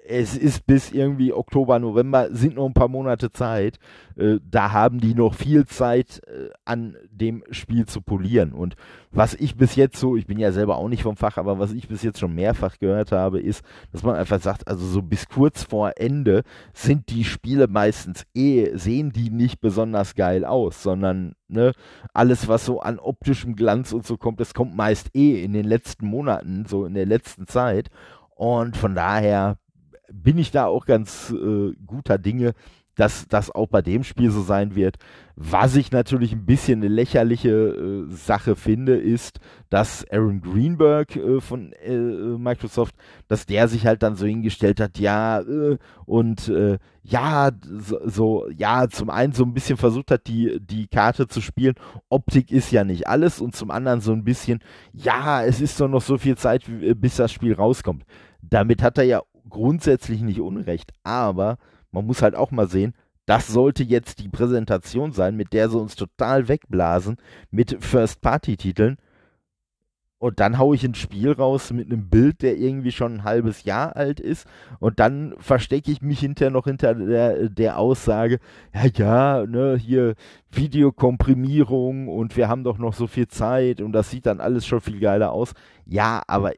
es 0.07 0.35
ist 0.35 0.65
bis 0.65 0.91
irgendwie 0.91 1.33
Oktober, 1.33 1.79
November, 1.79 2.29
sind 2.31 2.55
noch 2.55 2.65
ein 2.65 2.73
paar 2.73 2.87
Monate 2.87 3.31
Zeit. 3.31 3.77
Äh, 4.15 4.39
da 4.43 4.71
haben 4.71 4.99
die 4.99 5.13
noch 5.13 5.33
viel 5.33 5.65
Zeit 5.65 6.21
äh, 6.27 6.49
an 6.65 6.97
dem 7.09 7.43
Spiel 7.51 7.85
zu 7.85 8.01
polieren. 8.01 8.53
Und 8.53 8.75
was 9.11 9.33
ich 9.35 9.55
bis 9.55 9.75
jetzt 9.75 9.97
so, 9.97 10.15
ich 10.15 10.25
bin 10.25 10.39
ja 10.39 10.51
selber 10.51 10.77
auch 10.77 10.87
nicht 10.87 11.03
vom 11.03 11.17
Fach, 11.17 11.37
aber 11.37 11.59
was 11.59 11.73
ich 11.73 11.87
bis 11.87 12.03
jetzt 12.03 12.19
schon 12.19 12.33
mehrfach 12.33 12.79
gehört 12.79 13.11
habe, 13.11 13.39
ist, 13.39 13.63
dass 13.91 14.03
man 14.03 14.15
einfach 14.15 14.41
sagt, 14.41 14.67
also 14.67 14.85
so 14.85 15.01
bis 15.01 15.27
kurz 15.27 15.63
vor 15.63 15.93
Ende 15.97 16.43
sind 16.73 17.09
die 17.09 17.23
Spiele 17.23 17.67
meistens 17.67 18.25
eh, 18.33 18.75
sehen 18.75 19.11
die 19.11 19.29
nicht 19.29 19.61
besonders 19.61 20.15
geil 20.15 20.45
aus, 20.45 20.81
sondern 20.81 21.33
ne, 21.47 21.73
alles, 22.13 22.47
was 22.47 22.65
so 22.65 22.79
an 22.79 22.99
optischem 22.99 23.55
Glanz 23.55 23.93
und 23.93 24.05
so 24.05 24.17
kommt, 24.17 24.39
das 24.39 24.53
kommt 24.53 24.75
meist 24.75 25.15
eh 25.15 25.43
in 25.43 25.53
den 25.53 25.65
letzten 25.65 26.07
Monaten, 26.07 26.65
so 26.67 26.85
in 26.85 26.93
der 26.93 27.05
letzten 27.05 27.47
Zeit. 27.47 27.89
Und 28.35 28.75
von 28.75 28.95
daher 28.95 29.57
bin 30.13 30.37
ich 30.37 30.51
da 30.51 30.65
auch 30.65 30.85
ganz 30.85 31.31
äh, 31.31 31.73
guter 31.85 32.17
Dinge, 32.17 32.53
dass 32.95 33.27
das 33.27 33.49
auch 33.49 33.67
bei 33.67 33.81
dem 33.81 34.03
Spiel 34.03 34.31
so 34.31 34.41
sein 34.41 34.75
wird. 34.75 34.97
Was 35.35 35.75
ich 35.75 35.91
natürlich 35.91 36.33
ein 36.33 36.45
bisschen 36.45 36.79
eine 36.79 36.87
lächerliche 36.87 37.49
äh, 37.49 38.05
Sache 38.13 38.55
finde, 38.55 38.95
ist, 38.95 39.39
dass 39.69 40.05
Aaron 40.11 40.41
Greenberg 40.41 41.15
äh, 41.15 41.39
von 41.39 41.71
äh, 41.73 41.97
Microsoft, 41.97 42.93
dass 43.27 43.45
der 43.45 43.67
sich 43.67 43.87
halt 43.87 44.03
dann 44.03 44.15
so 44.15 44.25
hingestellt 44.25 44.79
hat, 44.79 44.99
ja, 44.99 45.39
äh, 45.39 45.77
und 46.05 46.49
äh, 46.49 46.77
ja, 47.01 47.49
so, 47.63 47.99
so, 48.05 48.49
ja, 48.55 48.87
zum 48.89 49.09
einen 49.09 49.33
so 49.33 49.43
ein 49.45 49.53
bisschen 49.53 49.77
versucht 49.77 50.11
hat, 50.11 50.27
die, 50.27 50.59
die 50.61 50.87
Karte 50.87 51.27
zu 51.27 51.41
spielen. 51.41 51.75
Optik 52.09 52.51
ist 52.51 52.71
ja 52.71 52.83
nicht 52.83 53.07
alles 53.07 53.41
und 53.41 53.55
zum 53.55 53.71
anderen 53.71 54.01
so 54.01 54.11
ein 54.11 54.23
bisschen, 54.23 54.59
ja, 54.93 55.43
es 55.43 55.61
ist 55.61 55.79
doch 55.81 55.87
noch 55.87 56.01
so 56.01 56.17
viel 56.19 56.37
Zeit, 56.37 56.63
bis 56.97 57.15
das 57.15 57.31
Spiel 57.31 57.53
rauskommt. 57.53 58.03
Damit 58.43 58.83
hat 58.83 58.97
er 58.97 59.05
ja 59.05 59.21
grundsätzlich 59.51 60.21
nicht 60.21 60.41
unrecht, 60.41 60.91
aber 61.03 61.57
man 61.91 62.05
muss 62.05 62.21
halt 62.21 62.35
auch 62.35 62.51
mal 62.51 62.67
sehen, 62.67 62.93
das 63.25 63.47
sollte 63.47 63.83
jetzt 63.83 64.19
die 64.19 64.29
Präsentation 64.29 65.11
sein, 65.11 65.37
mit 65.37 65.53
der 65.53 65.69
sie 65.69 65.79
uns 65.79 65.95
total 65.95 66.47
wegblasen 66.47 67.17
mit 67.51 67.77
First-Party-Titeln. 67.79 68.97
Und 70.17 70.39
dann 70.39 70.59
haue 70.59 70.75
ich 70.75 70.83
ein 70.83 70.93
Spiel 70.93 71.31
raus 71.31 71.71
mit 71.71 71.87
einem 71.87 72.07
Bild, 72.07 72.43
der 72.43 72.55
irgendwie 72.55 72.91
schon 72.91 73.15
ein 73.15 73.23
halbes 73.23 73.63
Jahr 73.63 73.95
alt 73.95 74.19
ist. 74.19 74.45
Und 74.79 74.99
dann 74.99 75.33
verstecke 75.39 75.91
ich 75.91 76.01
mich 76.01 76.19
hinterher 76.19 76.51
noch 76.51 76.65
hinter 76.65 76.93
der, 76.93 77.49
der 77.49 77.79
Aussage, 77.79 78.39
ja, 78.71 78.85
ja, 78.85 79.45
ne, 79.47 79.77
hier 79.77 80.13
Videokomprimierung 80.51 82.07
und 82.07 82.37
wir 82.37 82.49
haben 82.49 82.63
doch 82.63 82.77
noch 82.77 82.93
so 82.93 83.07
viel 83.07 83.29
Zeit 83.29 83.81
und 83.81 83.93
das 83.93 84.11
sieht 84.11 84.27
dann 84.27 84.41
alles 84.41 84.67
schon 84.67 84.81
viel 84.81 84.99
geiler 84.99 85.31
aus. 85.31 85.53
Ja, 85.85 86.21
aber 86.27 86.51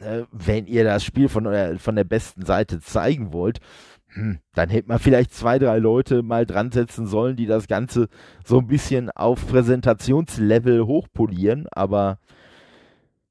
ne, 0.00 0.26
wenn 0.32 0.66
ihr 0.66 0.84
das 0.84 1.04
Spiel 1.04 1.28
von, 1.28 1.46
euer, 1.46 1.78
von 1.78 1.96
der 1.96 2.04
besten 2.04 2.44
Seite 2.44 2.80
zeigen 2.80 3.32
wollt, 3.32 3.60
hm, 4.08 4.38
dann 4.54 4.70
hätte 4.70 4.88
man 4.88 4.98
vielleicht 4.98 5.34
zwei, 5.34 5.58
drei 5.58 5.78
Leute 5.78 6.22
mal 6.22 6.46
dran 6.46 6.70
setzen 6.72 7.06
sollen, 7.06 7.36
die 7.36 7.46
das 7.46 7.68
Ganze 7.68 8.08
so 8.44 8.58
ein 8.58 8.66
bisschen 8.66 9.10
auf 9.10 9.46
Präsentationslevel 9.46 10.86
hochpolieren. 10.86 11.66
Aber 11.70 12.18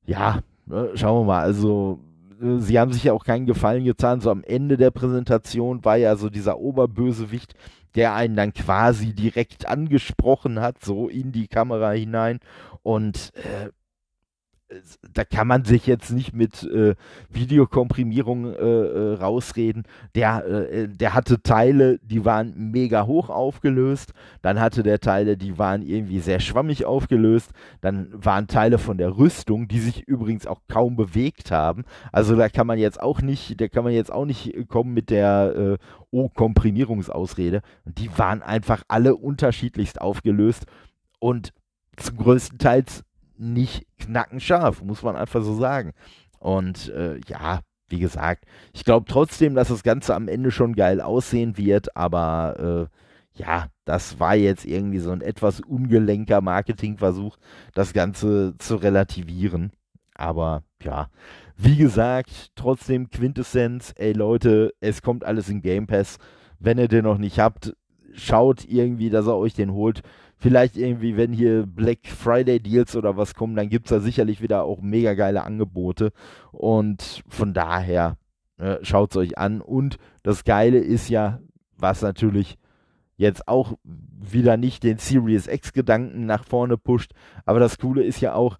ja, 0.06 0.40
ne, 0.66 0.92
schauen 0.96 1.22
wir 1.22 1.34
mal. 1.34 1.42
Also, 1.42 2.00
äh, 2.42 2.60
sie 2.60 2.80
haben 2.80 2.94
sich 2.94 3.06
ja 3.06 3.14
auch 3.14 3.26
keinen 3.26 3.48
Gefallen 3.48 3.86
getan. 3.86 4.22
So 4.22 4.30
am 4.30 4.44
Ende 4.44 4.78
der 4.78 4.92
Präsentation 4.92 5.84
war 5.84 5.98
ja 5.98 6.16
so 6.16 6.30
dieser 6.30 6.60
Oberbösewicht, 6.60 7.56
der 7.96 8.14
einen 8.14 8.36
dann 8.36 8.54
quasi 8.54 9.14
direkt 9.14 9.68
angesprochen 9.68 10.60
hat, 10.60 10.84
so 10.84 11.10
in 11.10 11.32
die 11.32 11.48
Kamera 11.48 11.92
hinein. 11.92 12.40
Und 12.84 13.32
äh, 13.36 13.70
da 15.14 15.24
kann 15.24 15.48
man 15.48 15.64
sich 15.64 15.88
jetzt 15.88 16.12
nicht 16.12 16.34
mit 16.34 16.64
äh, 16.64 16.96
Videokomprimierung 17.30 18.54
äh, 18.54 18.58
äh, 18.58 19.14
rausreden. 19.14 19.84
Der, 20.14 20.46
äh, 20.46 20.90
der 20.90 21.14
hatte 21.14 21.42
Teile, 21.42 22.00
die 22.00 22.26
waren 22.26 22.72
mega 22.72 23.06
hoch 23.06 23.30
aufgelöst. 23.30 24.14
Dann 24.42 24.60
hatte 24.60 24.84
der 24.84 25.00
Teile, 25.00 25.38
die 25.38 25.58
waren 25.58 25.82
irgendwie 25.82 26.20
sehr 26.20 26.42
schwammig 26.42 26.86
aufgelöst. 26.86 27.52
Dann 27.80 28.10
waren 28.12 28.48
Teile 28.48 28.78
von 28.78 28.98
der 28.98 29.18
Rüstung, 29.18 29.70
die 29.70 29.80
sich 29.80 30.06
übrigens 30.06 30.46
auch 30.46 30.60
kaum 30.68 30.98
bewegt 30.98 31.50
haben. 31.52 31.86
Also 32.12 32.36
da 32.36 32.50
kann 32.50 32.68
man 32.68 32.78
jetzt 32.78 33.02
auch 33.02 33.22
nicht, 33.22 33.62
da 33.62 33.70
kann 33.70 33.86
man 33.86 33.94
jetzt 33.94 34.12
auch 34.12 34.26
nicht 34.26 34.68
kommen 34.68 34.94
mit 34.94 35.10
der 35.10 35.56
äh, 35.56 35.78
O-Komprimierungsausrede. 36.12 37.62
Die 37.86 38.10
waren 38.18 38.42
einfach 38.42 38.84
alle 38.90 39.16
unterschiedlichst 39.16 40.02
aufgelöst 40.02 40.66
und 41.20 41.54
zum 41.96 42.18
größten 42.18 42.60
Teil 42.60 42.84
nicht 43.38 43.86
knackenscharf, 44.00 44.82
muss 44.82 45.04
man 45.04 45.16
einfach 45.16 45.44
so 45.44 45.56
sagen. 45.56 45.94
Und 46.40 46.90
äh, 46.90 47.20
ja, 47.28 47.62
wie 47.90 48.00
gesagt, 48.00 48.46
ich 48.74 48.84
glaube 48.84 49.06
trotzdem, 49.08 49.56
dass 49.56 49.70
das 49.70 49.84
Ganze 49.84 50.16
am 50.16 50.28
Ende 50.28 50.52
schon 50.52 50.76
geil 50.76 51.02
aussehen 51.02 51.58
wird, 51.58 51.96
aber 51.96 52.90
äh, 52.90 53.42
ja, 53.42 53.68
das 53.86 54.20
war 54.20 54.36
jetzt 54.36 54.66
irgendwie 54.66 55.00
so 55.00 55.12
ein 55.12 55.22
etwas 55.22 55.62
ungelenker 55.62 56.42
Marketingversuch, 56.42 57.38
das 57.74 57.94
Ganze 57.94 58.56
zu 58.58 58.76
relativieren. 58.76 59.72
Aber 60.16 60.64
ja, 60.84 61.10
wie 61.56 61.76
gesagt, 61.76 62.52
trotzdem 62.56 63.10
Quintessenz, 63.10 63.94
ey 63.96 64.14
Leute, 64.14 64.74
es 64.80 65.02
kommt 65.02 65.24
alles 65.24 65.50
in 65.50 65.62
Game 65.62 65.88
Pass. 65.88 66.18
Wenn 66.60 66.80
ihr 66.80 66.88
den 66.88 67.04
noch 67.04 67.20
nicht 67.20 67.40
habt, 67.40 67.76
schaut 68.14 68.66
irgendwie, 68.66 69.10
dass 69.10 69.28
er 69.28 69.38
euch 69.38 69.54
den 69.54 69.72
holt. 69.72 70.02
Vielleicht 70.40 70.78
irgendwie, 70.78 71.18
wenn 71.18 71.34
hier 71.34 71.66
Black 71.66 72.06
Friday 72.06 72.60
Deals 72.60 72.96
oder 72.96 73.18
was 73.18 73.34
kommen, 73.34 73.56
dann 73.56 73.70
gibt 73.70 73.88
es 73.88 73.90
da 73.90 74.00
sicherlich 74.00 74.42
wieder 74.42 74.64
auch 74.64 74.82
mega 74.82 75.16
geile 75.16 75.44
Angebote. 75.44 76.12
Und 76.52 77.24
von 77.28 77.54
daher 77.54 78.18
äh, 78.58 78.78
schaut 78.84 79.12
es 79.12 79.18
euch 79.18 79.38
an. 79.38 79.62
Und 79.62 79.98
das 80.24 80.44
Geile 80.44 80.78
ist 80.78 81.10
ja, 81.10 81.40
was 81.78 82.02
natürlich 82.02 82.58
jetzt 83.18 83.48
auch 83.48 83.74
wieder 83.84 84.58
nicht 84.58 84.84
den 84.84 85.00
Series 85.00 85.48
X-Gedanken 85.48 86.26
nach 86.26 86.44
vorne 86.44 86.78
pusht, 86.78 87.14
aber 87.46 87.60
das 87.60 87.80
Coole 87.80 88.04
ist 88.04 88.22
ja 88.22 88.36
auch, 88.36 88.58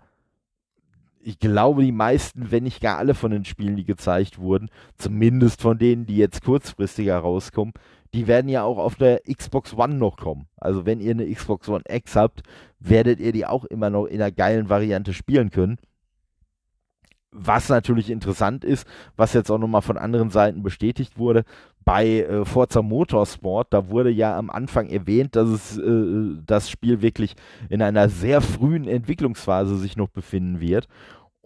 ich 1.20 1.40
glaube, 1.40 1.84
die 1.84 1.92
meisten, 1.92 2.52
wenn 2.52 2.64
nicht 2.64 2.82
gar 2.82 2.98
alle 2.98 3.14
von 3.14 3.32
den 3.32 3.46
Spielen, 3.46 3.76
die 3.76 3.84
gezeigt 3.84 4.40
wurden, 4.40 4.70
zumindest 4.98 5.62
von 5.62 5.78
denen, 5.78 6.06
die 6.06 6.18
jetzt 6.18 6.44
kurzfristiger 6.44 7.18
rauskommen, 7.18 7.74
die 8.18 8.26
werden 8.26 8.50
ja 8.50 8.64
auch 8.64 8.80
auf 8.80 8.96
der 8.96 9.22
Xbox 9.32 9.76
One 9.76 9.94
noch 9.94 10.18
kommen. 10.18 10.48
Also 10.58 10.88
wenn 10.88 11.00
ihr 11.00 11.12
eine 11.12 11.32
Xbox 11.32 11.70
One 11.70 11.84
X 11.88 12.16
habt, 12.16 12.42
werdet 12.80 13.20
ihr 13.20 13.32
die 13.32 13.46
auch 13.46 13.64
immer 13.66 13.92
noch 13.92 14.06
in 14.06 14.20
einer 14.20 14.32
geilen 14.32 14.70
Variante 14.70 15.14
spielen 15.14 15.52
können. 15.52 15.78
Was 17.30 17.70
natürlich 17.70 18.10
interessant 18.10 18.66
ist, 18.66 18.88
was 19.16 19.34
jetzt 19.34 19.52
auch 19.52 19.60
nochmal 19.60 19.84
von 19.84 20.00
anderen 20.00 20.32
Seiten 20.32 20.64
bestätigt 20.64 21.20
wurde, 21.20 21.44
bei 21.86 22.22
äh, 22.22 22.44
Forza 22.44 22.82
Motorsport, 22.82 23.68
da 23.72 23.90
wurde 23.90 24.10
ja 24.10 24.36
am 24.36 24.50
Anfang 24.50 24.90
erwähnt, 24.90 25.36
dass 25.36 25.50
es 25.50 25.78
äh, 25.78 26.42
das 26.44 26.72
Spiel 26.72 27.04
wirklich 27.04 27.36
in 27.70 27.84
einer 27.84 28.10
sehr 28.10 28.42
frühen 28.42 28.88
Entwicklungsphase 28.88 29.78
sich 29.78 29.96
noch 29.96 30.10
befinden 30.10 30.60
wird. 30.60 30.88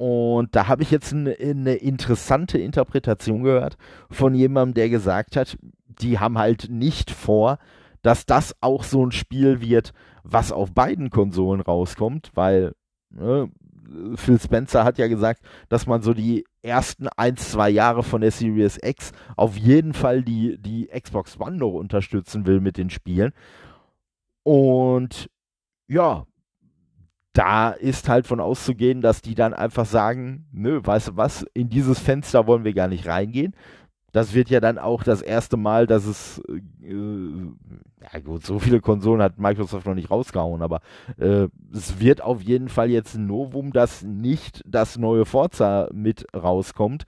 Und 0.01 0.55
da 0.55 0.67
habe 0.67 0.81
ich 0.81 0.89
jetzt 0.89 1.13
eine, 1.13 1.35
eine 1.39 1.75
interessante 1.75 2.57
Interpretation 2.57 3.43
gehört 3.43 3.77
von 4.09 4.33
jemandem, 4.33 4.73
der 4.73 4.89
gesagt 4.89 5.35
hat, 5.35 5.59
die 5.85 6.17
haben 6.17 6.39
halt 6.39 6.69
nicht 6.71 7.11
vor, 7.11 7.59
dass 8.01 8.25
das 8.25 8.55
auch 8.61 8.83
so 8.83 9.05
ein 9.05 9.11
Spiel 9.11 9.61
wird, 9.61 9.93
was 10.23 10.51
auf 10.51 10.73
beiden 10.73 11.11
Konsolen 11.11 11.61
rauskommt, 11.61 12.31
weil 12.33 12.73
ne, 13.11 13.51
Phil 14.15 14.39
Spencer 14.39 14.85
hat 14.85 14.97
ja 14.97 15.07
gesagt, 15.07 15.43
dass 15.69 15.85
man 15.85 16.01
so 16.01 16.15
die 16.15 16.45
ersten 16.63 17.07
ein, 17.15 17.37
zwei 17.37 17.69
Jahre 17.69 18.01
von 18.01 18.21
der 18.21 18.31
Series 18.31 18.79
X 18.81 19.11
auf 19.37 19.55
jeden 19.55 19.93
Fall 19.93 20.23
die, 20.23 20.57
die 20.57 20.87
Xbox 20.87 21.39
One 21.39 21.57
noch 21.57 21.73
unterstützen 21.73 22.47
will 22.47 22.59
mit 22.59 22.77
den 22.77 22.89
Spielen. 22.89 23.33
Und 24.41 25.29
ja, 25.87 26.25
da 27.33 27.71
ist 27.71 28.09
halt 28.09 28.27
von 28.27 28.39
auszugehen, 28.39 29.01
dass 29.01 29.21
die 29.21 29.35
dann 29.35 29.53
einfach 29.53 29.85
sagen, 29.85 30.47
nö, 30.51 30.81
weißt 30.83 31.09
du 31.09 31.17
was, 31.17 31.45
in 31.53 31.69
dieses 31.69 31.99
Fenster 31.99 32.47
wollen 32.47 32.65
wir 32.65 32.73
gar 32.73 32.87
nicht 32.87 33.07
reingehen 33.07 33.55
das 34.11 34.33
wird 34.33 34.49
ja 34.49 34.59
dann 34.59 34.77
auch 34.77 35.03
das 35.03 35.21
erste 35.21 35.57
Mal, 35.57 35.87
dass 35.87 36.05
es, 36.05 36.41
äh, 36.47 36.61
ja 38.13 38.19
gut, 38.19 38.45
so 38.45 38.59
viele 38.59 38.81
Konsolen 38.81 39.21
hat 39.21 39.39
Microsoft 39.39 39.85
noch 39.85 39.95
nicht 39.95 40.11
rausgehauen, 40.11 40.61
aber 40.61 40.81
äh, 41.17 41.47
es 41.73 41.99
wird 41.99 42.21
auf 42.21 42.41
jeden 42.41 42.67
Fall 42.67 42.89
jetzt 42.89 43.15
ein 43.15 43.27
Novum, 43.27 43.71
dass 43.71 44.03
nicht 44.03 44.61
das 44.65 44.97
neue 44.97 45.25
Forza 45.25 45.87
mit 45.93 46.25
rauskommt. 46.35 47.05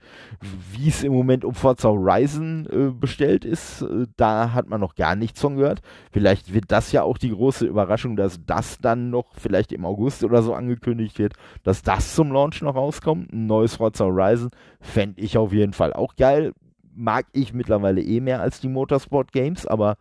Wie 0.72 0.88
es 0.88 1.02
im 1.02 1.12
Moment 1.12 1.44
um 1.44 1.54
Forza 1.54 1.88
Horizon 1.88 2.66
äh, 2.72 2.90
bestellt 2.90 3.44
ist, 3.44 3.82
äh, 3.82 4.06
da 4.16 4.52
hat 4.52 4.68
man 4.68 4.80
noch 4.80 4.94
gar 4.94 5.14
nichts 5.14 5.40
von 5.40 5.56
gehört. 5.56 5.82
Vielleicht 6.10 6.54
wird 6.54 6.66
das 6.68 6.92
ja 6.92 7.02
auch 7.02 7.18
die 7.18 7.30
große 7.30 7.66
Überraschung, 7.66 8.16
dass 8.16 8.40
das 8.46 8.78
dann 8.78 9.10
noch 9.10 9.34
vielleicht 9.36 9.72
im 9.72 9.84
August 9.84 10.24
oder 10.24 10.42
so 10.42 10.54
angekündigt 10.54 11.18
wird, 11.18 11.34
dass 11.64 11.82
das 11.82 12.14
zum 12.14 12.32
Launch 12.32 12.62
noch 12.62 12.76
rauskommt. 12.76 13.32
Ein 13.32 13.46
neues 13.46 13.76
Forza 13.76 14.04
Horizon 14.04 14.50
fände 14.80 15.20
ich 15.20 15.36
auf 15.36 15.52
jeden 15.52 15.74
Fall 15.74 15.92
auch 15.92 16.16
geil 16.16 16.54
mag 16.94 17.26
ich 17.32 17.52
mittlerweile 17.52 18.02
eh 18.02 18.20
mehr 18.20 18.40
als 18.40 18.60
die 18.60 18.68
Motorsport 18.68 19.32
Games, 19.32 19.66
aber 19.66 19.96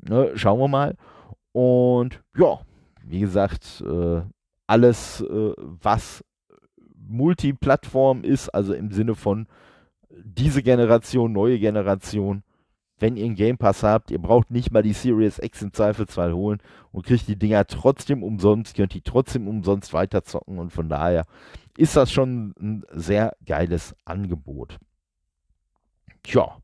ne, 0.00 0.32
schauen 0.34 0.60
wir 0.60 0.68
mal. 0.68 0.96
Und 1.52 2.22
ja, 2.36 2.60
wie 3.04 3.20
gesagt, 3.20 3.82
äh, 3.86 4.22
alles, 4.66 5.20
äh, 5.20 5.52
was 5.56 6.24
Multiplattform 7.08 8.24
ist, 8.24 8.48
also 8.48 8.74
im 8.74 8.90
Sinne 8.90 9.14
von 9.14 9.46
diese 10.10 10.62
Generation, 10.62 11.32
neue 11.32 11.58
Generation, 11.58 12.42
wenn 12.98 13.16
ihr 13.16 13.26
einen 13.26 13.34
Game 13.34 13.58
Pass 13.58 13.82
habt, 13.82 14.10
ihr 14.10 14.18
braucht 14.18 14.50
nicht 14.50 14.72
mal 14.72 14.82
die 14.82 14.94
Series 14.94 15.38
X 15.38 15.62
im 15.62 15.72
Zweifelsfall 15.72 16.32
holen 16.32 16.60
und 16.92 17.04
kriegt 17.04 17.28
die 17.28 17.38
Dinger 17.38 17.66
trotzdem 17.66 18.22
umsonst, 18.22 18.74
könnt 18.74 18.94
die 18.94 19.02
trotzdem 19.02 19.48
umsonst 19.48 19.92
weiterzocken 19.92 20.58
und 20.58 20.72
von 20.72 20.88
daher 20.88 21.26
ist 21.76 21.94
das 21.94 22.10
schon 22.10 22.54
ein 22.58 22.84
sehr 22.90 23.36
geiles 23.44 23.94
Angebot. 24.06 24.78
Tja, 26.26 26.56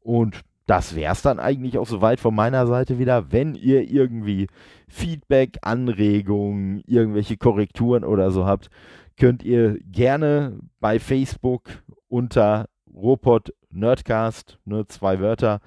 und 0.00 0.40
das 0.66 0.96
wäre 0.96 1.12
es 1.12 1.20
dann 1.20 1.38
eigentlich 1.38 1.76
auch 1.76 1.86
soweit 1.86 2.18
von 2.18 2.34
meiner 2.34 2.66
Seite 2.66 2.98
wieder. 2.98 3.30
Wenn 3.30 3.54
ihr 3.54 3.90
irgendwie 3.90 4.46
Feedback, 4.88 5.58
Anregungen, 5.60 6.82
irgendwelche 6.86 7.36
Korrekturen 7.36 8.04
oder 8.04 8.30
so 8.30 8.46
habt, 8.46 8.70
könnt 9.18 9.42
ihr 9.42 9.78
gerne 9.80 10.58
bei 10.80 10.98
Facebook 10.98 11.82
unter 12.08 12.68
Robot 12.94 13.52
Nerdcast, 13.70 14.58
nur 14.64 14.88
zwei 14.88 15.20
Wörter, 15.20 15.60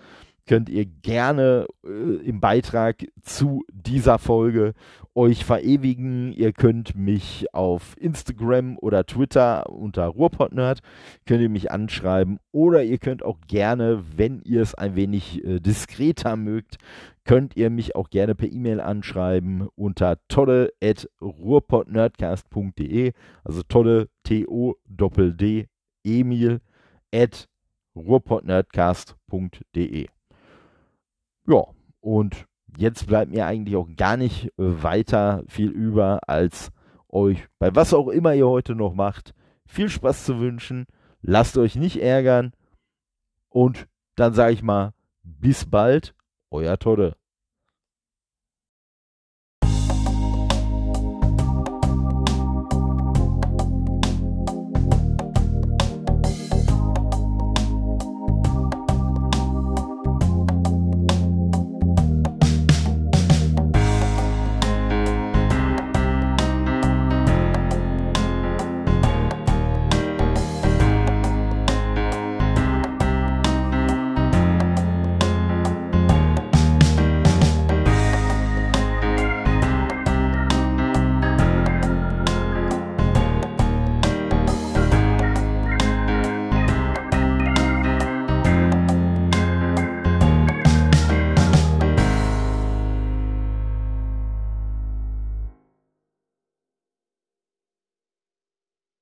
könnt 0.45 0.69
ihr 0.69 0.86
gerne 0.86 1.67
äh, 1.86 2.25
im 2.25 2.39
Beitrag 2.39 3.05
zu 3.21 3.63
dieser 3.71 4.19
Folge 4.19 4.73
euch 5.15 5.43
verewigen. 5.45 6.34
Ihr 6.34 6.51
könnt 6.53 6.95
mich 6.95 7.47
auf 7.53 7.95
Instagram 7.97 8.77
oder 8.77 9.05
Twitter 9.05 9.69
unter 9.69 10.08
Ruhrpotnerd 10.08 10.79
könnt 11.25 11.41
ihr 11.41 11.49
mich 11.49 11.71
anschreiben 11.71 12.39
oder 12.51 12.84
ihr 12.84 12.97
könnt 12.97 13.23
auch 13.23 13.39
gerne, 13.47 14.03
wenn 14.15 14.41
ihr 14.41 14.62
es 14.62 14.75
ein 14.75 14.95
wenig 14.95 15.41
äh, 15.43 15.60
diskreter 15.60 16.36
mögt, 16.36 16.77
könnt 17.23 17.55
ihr 17.55 17.69
mich 17.69 17.95
auch 17.95 18.10
gerne 18.10 18.36
per 18.36 18.51
E-Mail 18.51 18.81
anschreiben 18.81 19.69
unter 19.75 20.17
tolle@ruhrpotnerdcast.de, 20.27 23.13
also 23.43 23.62
tolle 23.63 24.10
T 24.23 24.45
O 24.47 24.75
D 24.86 25.31
D 25.31 25.67
Emil 26.03 26.60
at 27.13 27.47
ruhrpotnerdcast.de. 27.95 30.14
Ja, 31.47 31.63
und 31.99 32.45
jetzt 32.77 33.08
bleibt 33.08 33.31
mir 33.31 33.45
eigentlich 33.45 33.75
auch 33.75 33.88
gar 33.95 34.17
nicht 34.17 34.45
äh, 34.45 34.51
weiter 34.58 35.43
viel 35.47 35.69
über, 35.69 36.27
als 36.27 36.71
euch 37.10 37.47
bei 37.60 37.73
was 37.75 37.93
auch 37.93 38.10
immer 38.10 38.34
ihr 38.34 38.47
heute 38.47 38.75
noch 38.75 38.93
macht, 38.93 39.34
viel 39.65 39.89
Spaß 39.89 40.25
zu 40.25 40.39
wünschen. 40.39 40.86
Lasst 41.21 41.58
euch 41.58 41.75
nicht 41.75 42.01
ärgern. 42.01 42.51
Und 43.49 43.88
dann 44.15 44.34
sage 44.34 44.53
ich 44.53 44.63
mal, 44.63 44.93
bis 45.23 45.65
bald, 45.65 46.13
euer 46.51 46.77
Todde. 46.77 47.15